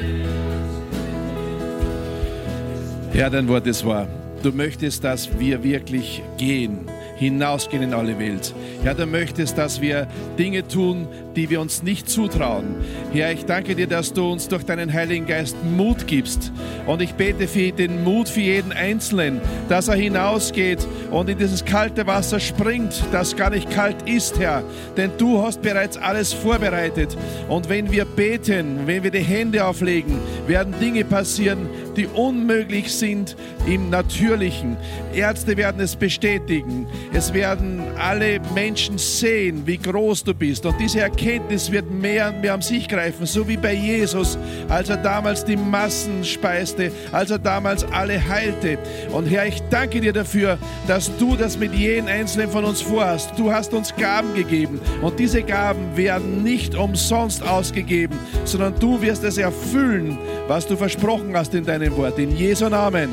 Ja, 3.15 3.29
dein 3.29 3.49
Wort 3.49 3.67
ist 3.67 3.85
wahr. 3.85 4.07
Du 4.43 4.53
möchtest, 4.53 5.03
dass 5.03 5.37
wir 5.39 5.65
wirklich 5.65 6.23
gehen, 6.37 6.87
hinausgehen 7.17 7.83
in 7.83 7.93
alle 7.93 8.21
Welt. 8.21 8.55
Ja, 8.85 8.95
du 8.95 9.05
möchtest, 9.05 9.59
dass 9.59 9.81
wir 9.81 10.07
Dinge 10.39 10.67
tun, 10.67 11.09
die 11.35 11.51
wir 11.51 11.61
uns 11.61 11.83
nicht 11.83 12.09
zutrauen. 12.09 12.77
Herr, 13.13 13.33
ich 13.33 13.45
danke 13.47 13.75
dir, 13.75 13.89
dass 13.89 14.13
du 14.13 14.31
uns 14.31 14.47
durch 14.47 14.63
deinen 14.63 14.93
Heiligen 14.93 15.27
Geist 15.27 15.57
Mut 15.65 16.07
gibst. 16.07 16.53
Und 16.87 17.03
ich 17.03 17.15
bete 17.15 17.49
für 17.49 17.73
den 17.73 18.05
Mut 18.05 18.29
für 18.29 18.41
jeden 18.41 18.71
Einzelnen, 18.71 19.41
dass 19.69 19.89
er 19.89 19.97
hinausgeht 19.97 20.87
und 21.11 21.29
in 21.29 21.39
dieses 21.39 21.65
kalte 21.65 22.07
Wasser 22.07 22.39
springt, 22.39 23.03
das 23.11 23.35
gar 23.35 23.51
nicht 23.51 23.69
kalt 23.71 24.09
ist, 24.09 24.39
Herr. 24.39 24.63
Denn 24.97 25.11
du 25.19 25.43
hast 25.43 25.63
bereits 25.63 25.97
alles 25.97 26.33
vorbereitet. 26.33 27.17
Und 27.49 27.69
wenn 27.69 27.91
wir 27.91 28.05
beten, 28.05 28.87
wenn 28.87 29.03
wir 29.03 29.11
die 29.11 29.19
Hände 29.19 29.65
auflegen, 29.65 30.17
werden 30.47 30.75
Dinge 30.81 31.05
passieren, 31.05 31.69
die 31.99 32.07
unmöglich 32.07 32.95
sind 32.95 33.37
im 33.67 33.91
Natürlichen. 33.91 34.77
Ärzte 35.13 35.57
werden 35.57 35.81
es 35.81 35.97
bestätigen. 35.97 36.87
Es 37.13 37.35
werden 37.35 37.83
alle 37.99 38.41
Menschen 38.55 38.99
sehen, 38.99 39.63
wie 39.67 39.79
groß 39.79 40.25
du 40.25 40.33
bist. 40.33 40.65
Und 40.65 40.79
diese 40.81 41.01
Erkenntnis 41.01 41.71
wird 41.73 41.91
mehr 41.91 42.29
und 42.29 42.41
mehr 42.41 42.55
um 42.55 42.63
sich 42.63 42.89
greifen, 42.89 43.27
so 43.27 43.47
wie 43.49 43.57
bei 43.57 43.75
Jesus, 43.75 44.39
als 44.69 44.89
er 44.89 44.99
damals 44.99 45.45
die 45.45 45.57
Massen 45.57 46.25
speiste, 46.25 46.93
als 47.13 47.31
er 47.31 47.39
damals 47.39 47.85
alle 47.93 48.27
heilte. 48.29 48.79
Und 49.13 49.27
Herr, 49.27 49.47
ich 49.47 49.61
danke 49.71 50.01
dir 50.01 50.13
dafür, 50.13 50.59
dass 50.87 51.11
du 51.19 51.37
das 51.37 51.59
mit 51.59 51.75
jedem 51.75 52.07
Einzelnen 52.07 52.51
von 52.51 52.65
uns 52.65 52.81
vorhast. 52.81 53.33
Du 53.37 53.53
hast 53.53 53.75
uns 53.75 53.95
Gaben 53.97 54.35
gegeben 54.35 54.81
und 55.03 55.19
diese 55.19 55.43
Gaben 55.43 55.97
werden 55.97 56.45
nicht 56.45 56.77
umsonst 56.77 57.43
ausgegeben, 57.43 58.19
sondern 58.45 58.79
du 58.79 59.01
wirst 59.03 59.25
es 59.25 59.37
erfüllen, 59.37 60.17
was 60.49 60.67
du 60.67 60.77
versprochen 60.77 61.37
hast 61.37 61.55
in 61.55 61.65
deinem 61.65 61.97
Wort. 61.97 62.19
In 62.19 62.35
Jesu 62.37 62.69
Namen. 62.69 63.11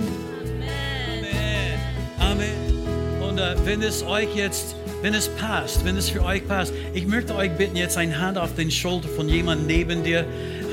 Amen. 2.20 2.42
Amen. 2.42 3.22
Und 3.22 3.38
äh, 3.38 3.56
wenn 3.66 3.82
es 3.82 4.04
euch 4.04 4.34
jetzt 4.36 4.76
wenn 5.02 5.14
es 5.14 5.28
passt, 5.30 5.86
wenn 5.86 5.98
es 5.98 6.10
für 6.10 6.24
euch 6.24 6.48
passt. 6.48 6.74
Ich 6.96 7.06
möchte 7.06 7.36
euch 7.36 7.52
bitten, 7.52 7.76
jetzt 7.76 7.96
eine 7.96 8.20
Hand 8.20 8.40
auf 8.40 8.56
den 8.56 8.72
Schulter 8.72 9.08
von 9.08 9.30
jemandem 9.30 9.68
neben 9.68 10.04
dir. 10.04 10.26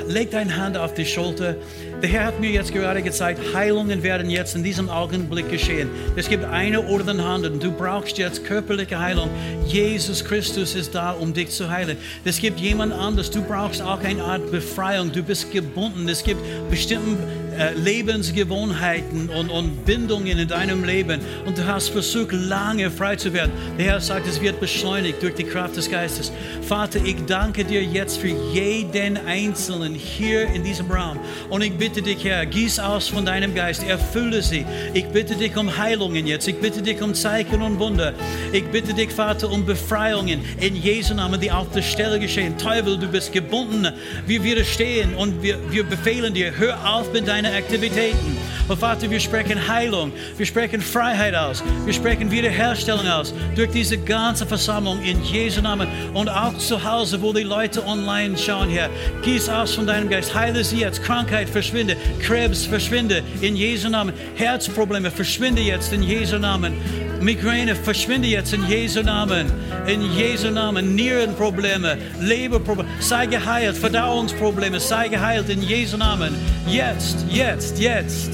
Leg 0.08 0.30
deine 0.30 0.56
Hand 0.56 0.78
auf 0.78 0.94
die 0.94 1.04
Schulter. 1.04 1.56
Der 2.02 2.10
Herr 2.10 2.24
hat 2.24 2.40
mir 2.40 2.50
jetzt 2.50 2.72
gerade 2.72 3.00
gezeigt, 3.00 3.54
Heilungen 3.54 4.02
werden 4.02 4.28
jetzt 4.28 4.56
in 4.56 4.64
diesem 4.64 4.88
Augenblick 4.88 5.48
geschehen. 5.48 5.88
Es 6.16 6.28
gibt 6.28 6.44
eine 6.44 6.80
oder 6.80 7.08
andere 7.24 7.52
und 7.52 7.62
du 7.62 7.70
brauchst 7.70 8.18
jetzt 8.18 8.44
körperliche 8.44 8.98
Heilung. 8.98 9.30
Jesus 9.68 10.24
Christus 10.24 10.74
ist 10.74 10.96
da, 10.96 11.12
um 11.12 11.32
dich 11.32 11.50
zu 11.50 11.70
heilen. 11.70 11.96
Es 12.24 12.40
gibt 12.40 12.58
jemand 12.58 12.92
anderes, 12.92 13.30
du 13.30 13.40
brauchst 13.40 13.80
auch 13.82 14.00
eine 14.00 14.24
Art 14.24 14.50
Befreiung. 14.50 15.12
Du 15.12 15.22
bist 15.22 15.52
gebunden. 15.52 16.08
Es 16.08 16.24
gibt 16.24 16.40
bestimmte 16.68 17.18
äh, 17.58 17.74
Lebensgewohnheiten 17.74 19.28
und, 19.28 19.50
und 19.50 19.84
Bindungen 19.84 20.38
in 20.38 20.48
deinem 20.48 20.84
Leben 20.84 21.20
und 21.46 21.58
du 21.58 21.66
hast 21.66 21.88
versucht, 21.88 22.32
lange 22.32 22.90
frei 22.90 23.16
zu 23.16 23.32
werden. 23.32 23.52
Der 23.78 23.86
Herr 23.86 24.00
sagt, 24.00 24.26
es 24.26 24.40
wird 24.40 24.60
beschleunigt 24.60 25.22
durch 25.22 25.34
die 25.34 25.44
Kraft 25.44 25.76
des 25.76 25.90
Geistes. 25.90 26.32
Vater, 26.62 27.00
ich 27.04 27.16
danke 27.26 27.64
dir 27.64 27.82
jetzt 27.82 28.18
für 28.18 28.34
jeden 28.52 29.18
Einzelnen 29.26 29.94
hier 29.94 30.48
in 30.48 30.64
diesem 30.64 30.90
Raum 30.90 31.18
und 31.50 31.62
ich 31.62 31.72
bitte 31.72 32.02
dich, 32.02 32.24
Herr, 32.24 32.46
gieß 32.46 32.78
aus 32.78 33.08
von 33.08 33.24
deinem 33.26 33.54
Geist, 33.54 33.82
erfülle 33.82 34.42
sie. 34.42 34.64
Ich 34.94 35.06
bitte 35.06 35.36
dich 35.36 35.56
um 35.56 35.76
Heilungen 35.76 36.26
jetzt, 36.26 36.48
ich 36.48 36.56
bitte 36.56 36.82
dich 36.82 37.02
um 37.02 37.14
Zeichen 37.14 37.62
und 37.62 37.78
Wunder. 37.78 38.14
Ich 38.52 38.64
bitte 38.64 38.94
dich, 38.94 39.10
Vater, 39.10 39.50
um 39.50 39.66
Befreiungen 39.66 40.40
in 40.60 40.76
Jesu 40.76 41.14
Namen, 41.14 41.40
die 41.40 41.50
auf 41.50 41.70
der 41.72 41.82
Stelle 41.82 42.18
geschehen. 42.18 42.56
Teufel, 42.58 42.98
du 42.98 43.08
bist 43.08 43.32
gebunden. 43.32 43.88
Wir 44.26 44.42
widerstehen 44.42 45.14
und 45.14 45.42
wir, 45.42 45.58
wir 45.70 45.84
befehlen 45.84 46.34
dir, 46.34 46.52
hör 46.56 46.94
auf 46.94 47.12
mit 47.12 47.28
deinem 47.28 47.41
deine 47.42 47.56
Aktivitäten. 47.56 48.36
Und 48.68 48.78
Vater, 48.78 49.10
wir 49.10 49.20
sprechen 49.20 49.66
Heilung, 49.68 50.12
wir 50.36 50.46
sprechen 50.46 50.80
Freiheit 50.80 51.34
aus, 51.34 51.62
wir 51.84 51.92
sprechen 51.92 52.30
Wiederherstellung 52.30 53.06
aus 53.06 53.34
durch 53.56 53.70
diese 53.70 53.98
ganze 53.98 54.46
Versammlung 54.46 55.02
in 55.02 55.22
Jesu 55.22 55.60
Namen 55.60 55.88
und 56.14 56.28
auch 56.28 56.56
zu 56.58 56.82
Hause, 56.82 57.20
wo 57.20 57.32
die 57.32 57.42
Leute 57.42 57.84
online 57.84 58.38
schauen, 58.38 58.68
Herr. 58.68 58.88
Gieß 59.22 59.48
aus 59.48 59.74
von 59.74 59.86
deinem 59.86 60.08
Geist, 60.08 60.34
heile 60.34 60.62
sie 60.62 60.78
jetzt, 60.78 61.02
Krankheit 61.02 61.48
verschwinde, 61.48 61.96
Krebs 62.20 62.64
verschwinde 62.64 63.22
in 63.40 63.56
Jesu 63.56 63.88
Namen, 63.88 64.14
Herzprobleme 64.36 65.10
verschwinde 65.10 65.62
jetzt 65.62 65.92
in 65.92 66.02
Jesu 66.02 66.38
Namen. 66.38 66.74
Migräne 67.22 67.76
verschwinde 67.76 68.26
jetzt 68.26 68.52
in 68.52 68.66
Jesu 68.66 69.02
Namen. 69.02 69.46
In 69.86 70.02
Jesu 70.16 70.50
Namen. 70.50 70.94
Nierenprobleme, 70.96 71.96
Leberprobleme, 72.20 72.88
sei 72.98 73.26
geheilt. 73.26 73.76
Verdauungsprobleme, 73.76 74.80
sei 74.80 75.08
geheilt 75.08 75.48
in 75.48 75.62
Jesu 75.62 75.96
Namen. 75.96 76.34
Jetzt, 76.66 77.24
jetzt, 77.30 77.78
jetzt. 77.78 78.30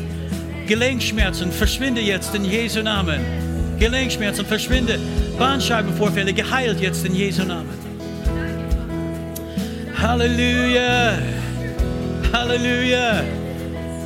Gelenkschmerzen 0.67 1.53
verschwinde 1.53 2.01
jetzt 2.01 2.35
in 2.35 2.45
Jesu 2.45 2.83
Namen. 2.83 3.21
Gelenkschmerzen 3.79 4.47
verschwinde. 4.47 4.99
Bandscheibenvorfälle 5.39 6.33
geheilt 6.33 6.81
jetzt 6.81 7.05
in 7.05 7.15
Jesu 7.15 7.45
Namen. 7.45 7.69
Halleluja. 10.01 11.19
Halleluja. 12.33 13.23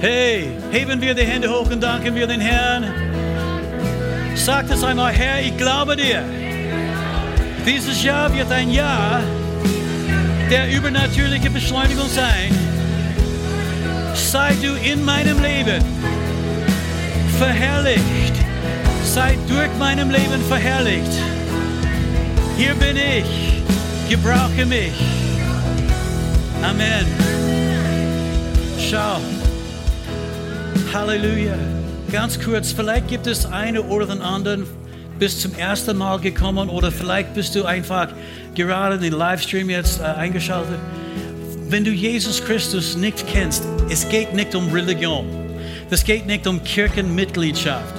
Hey, 0.00 0.48
heben 0.72 1.00
wir 1.00 1.14
die 1.14 1.22
Hände 1.22 1.48
hoch 1.48 1.70
und 1.70 1.80
danken 1.80 2.14
wir 2.14 2.26
den 2.26 2.40
Herrn. 2.40 3.11
Sagt 4.44 4.72
es 4.72 4.82
einmal, 4.82 5.12
Herr, 5.12 5.40
ich 5.40 5.56
glaube 5.56 5.94
dir. 5.94 6.24
Dieses 7.64 8.02
Jahr 8.02 8.34
wird 8.34 8.50
ein 8.50 8.72
Jahr 8.72 9.20
der 10.50 10.68
übernatürliche 10.76 11.48
Beschleunigung 11.48 12.08
sein. 12.08 12.50
Sei 14.16 14.52
du 14.60 14.74
in 14.82 15.04
meinem 15.04 15.40
Leben 15.40 15.84
verherrlicht. 17.38 18.34
Sei 19.04 19.38
durch 19.46 19.70
meinem 19.78 20.10
Leben 20.10 20.42
verherrlicht. 20.48 21.12
Hier 22.56 22.74
bin 22.74 22.96
ich. 22.96 23.62
Gebrauche 24.10 24.66
mich. 24.66 24.98
Amen. 26.64 27.06
Schau. 28.90 29.20
Halleluja. 30.92 31.71
Ganz 32.12 32.38
kurz, 32.38 32.72
vielleicht 32.72 33.08
gibt 33.08 33.26
es 33.26 33.46
eine 33.46 33.80
oder 33.80 34.04
den 34.04 34.20
anderen, 34.20 34.66
bist 35.18 35.40
zum 35.40 35.54
ersten 35.54 35.96
Mal 35.96 36.20
gekommen 36.20 36.68
oder 36.68 36.92
vielleicht 36.92 37.32
bist 37.32 37.54
du 37.54 37.64
einfach 37.64 38.08
gerade 38.54 38.98
den 38.98 39.14
Livestream 39.14 39.70
jetzt 39.70 39.98
äh, 39.98 40.02
eingeschaltet. 40.04 40.78
Wenn 41.70 41.84
du 41.84 41.90
Jesus 41.90 42.44
Christus 42.44 42.98
nicht 42.98 43.26
kennst, 43.26 43.64
es 43.88 44.06
geht 44.10 44.34
nicht 44.34 44.54
um 44.54 44.70
Religion. 44.70 45.24
Es 45.88 46.04
geht 46.04 46.26
nicht 46.26 46.46
um 46.46 46.62
Kirchenmitgliedschaft. 46.62 47.94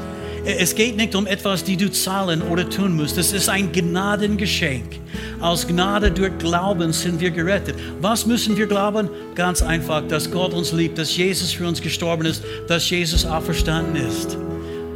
Es 0.46 0.76
geht 0.76 0.96
nicht 0.96 1.16
um 1.16 1.26
etwas, 1.26 1.64
die 1.64 1.76
du 1.76 1.90
zahlen 1.90 2.44
oder 2.44 2.70
tun 2.70 2.96
musst. 2.96 3.18
Es 3.18 3.34
ist 3.34 3.50
ein 3.50 3.72
Gnadengeschenk. 3.72 5.00
Aus 5.44 5.68
Gnade 5.68 6.10
durch 6.10 6.38
Glauben 6.38 6.94
sind 6.94 7.20
wir 7.20 7.30
gerettet. 7.30 7.76
Was 8.00 8.26
müssen 8.26 8.56
wir 8.56 8.66
glauben? 8.66 9.10
Ganz 9.36 9.62
einfach, 9.62 10.02
dass 10.08 10.32
Gott 10.32 10.54
uns 10.54 10.72
liebt, 10.72 10.98
dass 10.98 11.18
Jesus 11.18 11.52
für 11.52 11.68
uns 11.68 11.82
gestorben 11.82 12.26
ist, 12.26 12.42
dass 12.70 12.90
Jesus 12.90 13.26
auferstanden 13.26 13.98
ist. 13.98 14.38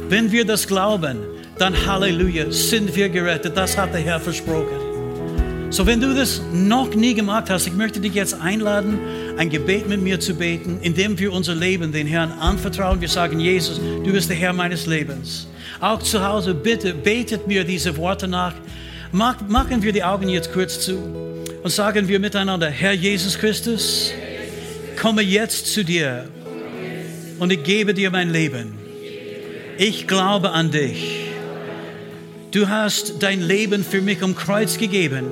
Wenn 0.08 0.32
wir 0.32 0.46
das 0.46 0.66
glauben, 0.66 1.18
dann 1.58 1.74
Halleluja, 1.86 2.50
sind 2.50 2.96
wir 2.96 3.10
gerettet. 3.10 3.58
Das 3.58 3.76
hat 3.76 3.92
der 3.92 4.00
Herr 4.00 4.18
versprochen. 4.18 5.68
So, 5.68 5.84
wenn 5.84 6.00
du 6.00 6.14
das 6.14 6.40
noch 6.50 6.94
nie 6.94 7.12
gemacht 7.12 7.50
hast, 7.50 7.66
ich 7.66 7.74
möchte 7.74 8.00
dich 8.00 8.14
jetzt 8.14 8.32
einladen, 8.40 8.98
ein 9.36 9.50
Gebet 9.50 9.86
mit 9.86 10.00
mir 10.00 10.18
zu 10.18 10.32
beten, 10.32 10.78
indem 10.80 11.18
wir 11.18 11.30
unser 11.30 11.54
Leben 11.54 11.92
den 11.92 12.06
Herrn 12.06 12.32
anvertrauen. 12.32 13.02
Wir 13.02 13.10
sagen, 13.10 13.38
Jesus, 13.38 13.78
du 13.78 14.12
bist 14.12 14.30
der 14.30 14.36
Herr 14.38 14.54
meines 14.54 14.86
Lebens. 14.86 15.46
Auch 15.78 16.02
zu 16.02 16.26
Hause, 16.26 16.54
bitte 16.54 16.94
betet 16.94 17.46
mir 17.46 17.64
diese 17.64 17.98
Worte 17.98 18.26
nach. 18.26 18.54
Machen 19.12 19.82
wir 19.82 19.92
die 19.92 20.04
Augen 20.04 20.28
jetzt 20.28 20.52
kurz 20.52 20.80
zu 20.80 20.98
und 21.62 21.70
sagen 21.70 22.08
wir 22.08 22.18
miteinander, 22.20 22.68
Herr 22.68 22.92
Jesus 22.92 23.38
Christus, 23.38 24.12
komme 25.00 25.22
jetzt 25.22 25.72
zu 25.72 25.84
dir 25.84 26.28
und 27.38 27.52
ich 27.52 27.62
gebe 27.62 27.94
dir 27.94 28.10
mein 28.10 28.30
Leben. 28.30 28.78
Ich 29.78 30.06
glaube 30.06 30.50
an 30.50 30.70
dich. 30.70 31.30
Du 32.50 32.68
hast 32.68 33.22
dein 33.22 33.40
Leben 33.40 33.84
für 33.84 34.00
mich 34.00 34.22
am 34.22 34.34
Kreuz 34.34 34.78
gegeben 34.78 35.26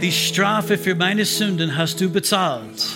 die 0.00 0.12
Strafe 0.12 0.78
für 0.78 0.94
meine 0.94 1.24
Sünden 1.24 1.76
hast 1.76 2.00
du 2.00 2.08
bezahlt. 2.08 2.86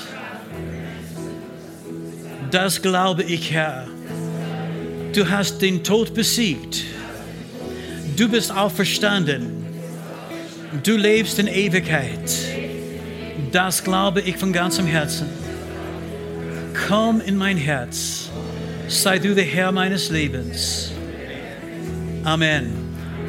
Das 2.50 2.80
glaube 2.80 3.24
ich, 3.24 3.50
Herr. 3.50 3.88
Du 5.14 5.28
hast 5.28 5.60
den 5.62 5.82
Tod 5.82 6.14
besiegt. 6.14 6.84
Du 8.16 8.28
bist 8.28 8.54
auferstanden. 8.54 9.64
Du 10.82 10.96
lebst 10.96 11.38
in 11.38 11.46
Ewigkeit. 11.46 12.30
Das 13.52 13.84
glaube 13.84 14.20
ich 14.20 14.36
von 14.36 14.52
ganzem 14.52 14.86
Herzen. 14.86 15.26
Komm 16.88 17.20
in 17.20 17.36
mein 17.36 17.56
Herz. 17.56 18.30
Sei 18.88 19.18
du 19.18 19.34
der 19.34 19.44
Herr 19.44 19.72
meines 19.72 20.10
Lebens. 20.10 20.92
Amen. 22.24 22.81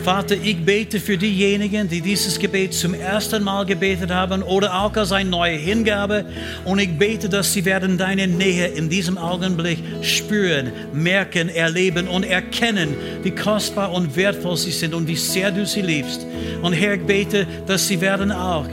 Vater, 0.04 0.36
ich 0.36 0.58
bete 0.58 1.00
für 1.00 1.18
diejenigen, 1.18 1.88
die 1.88 2.02
dieses 2.02 2.38
Gebet 2.38 2.74
zum 2.74 2.94
ersten 2.94 3.42
Mal 3.42 3.66
gebetet 3.66 4.12
haben 4.12 4.44
oder 4.44 4.82
auch 4.82 4.94
als 4.98 5.14
eine 5.14 5.30
neue 5.30 5.56
Hingabe. 5.56 6.26
Und 6.66 6.80
ich 6.80 6.92
bete, 6.98 7.30
dass 7.30 7.54
sie 7.54 7.64
werden 7.64 7.98
deine 7.98 8.28
Nähe 8.28 8.68
in 8.68 8.90
diesem 8.90 9.18
Augenblick 9.18 9.80
spüren, 10.02 10.74
merken, 10.92 11.48
erleben 11.48 12.10
und 12.10 12.24
erkennen, 12.26 12.96
wie 13.24 13.32
kostbar 13.32 13.94
und 13.94 14.14
wertvoll 14.18 14.58
sie 14.58 14.72
sind 14.72 14.94
und 14.94 15.08
wie 15.08 15.16
sehr 15.16 15.52
du 15.52 15.66
sie 15.66 15.82
liebst. 15.82 16.28
Und 16.62 16.74
Herr, 16.74 16.96
ich 16.96 17.04
bete, 17.04 17.48
dass 17.66 17.88
sie 17.88 18.02
werden 18.02 18.34
auch 18.34 18.68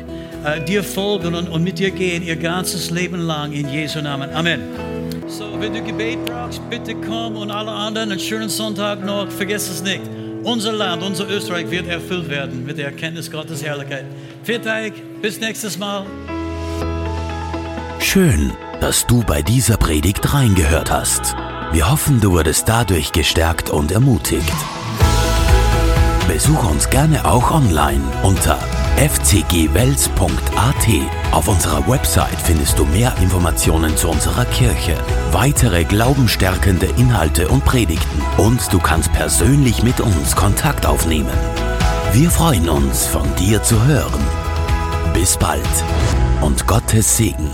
äh, 0.44 0.60
dir 0.64 0.82
folgen 0.82 1.36
und, 1.36 1.48
und 1.48 1.62
mit 1.62 1.78
dir 1.78 1.92
gehen, 1.92 2.24
ihr 2.24 2.36
ganzes 2.36 2.90
Leben 2.90 3.20
lang 3.20 3.52
in 3.52 3.68
Jesu 3.72 4.00
Namen. 4.00 4.30
Amen. 4.30 4.62
So, 5.28 5.44
wenn 5.60 5.72
du 5.72 5.80
Gebet 5.80 6.24
brauchst, 6.24 6.60
bitte 6.68 6.96
komm 7.06 7.36
und 7.36 7.52
alle 7.52 7.70
anderen 7.70 8.10
einen 8.10 8.18
schönen 8.18 8.48
Sonntag 8.48 9.04
noch. 9.04 9.30
Vergiss 9.30 9.68
es 9.68 9.80
nicht. 9.80 10.02
Unser 10.42 10.72
Land, 10.72 11.02
unser 11.02 11.28
Österreich 11.28 11.70
wird 11.70 11.86
erfüllt 11.86 12.30
werden 12.30 12.64
mit 12.64 12.78
der 12.78 12.86
Erkenntnis 12.86 13.30
Gottes 13.30 13.62
Herrlichkeit. 13.62 14.04
Dank, 14.64 14.94
bis 15.20 15.38
nächstes 15.38 15.78
Mal. 15.78 16.06
Schön, 18.00 18.52
dass 18.80 19.06
du 19.06 19.22
bei 19.22 19.42
dieser 19.42 19.76
Predigt 19.76 20.32
reingehört 20.32 20.90
hast. 20.90 21.36
Wir 21.72 21.90
hoffen, 21.90 22.20
du 22.20 22.32
wurdest 22.32 22.68
dadurch 22.68 23.12
gestärkt 23.12 23.70
und 23.70 23.92
ermutigt. 23.92 24.52
Besuch 26.26 26.68
uns 26.70 26.88
gerne 26.90 27.24
auch 27.24 27.50
online 27.50 28.02
unter 28.22 28.58
fcgwels.at. 29.00 30.12
Auf 31.32 31.48
unserer 31.48 31.88
Website 31.88 32.38
findest 32.44 32.78
du 32.78 32.84
mehr 32.84 33.16
Informationen 33.22 33.96
zu 33.96 34.10
unserer 34.10 34.44
Kirche, 34.44 34.94
weitere 35.32 35.84
glaubenstärkende 35.84 36.86
Inhalte 36.98 37.48
und 37.48 37.64
Predigten 37.64 38.20
und 38.36 38.60
du 38.70 38.78
kannst 38.78 39.10
persönlich 39.12 39.82
mit 39.82 40.00
uns 40.00 40.36
Kontakt 40.36 40.84
aufnehmen. 40.84 41.32
Wir 42.12 42.30
freuen 42.30 42.68
uns, 42.68 43.06
von 43.06 43.34
dir 43.36 43.62
zu 43.62 43.82
hören. 43.86 44.20
Bis 45.14 45.38
bald 45.38 45.62
und 46.42 46.66
Gottes 46.66 47.16
Segen. 47.16 47.48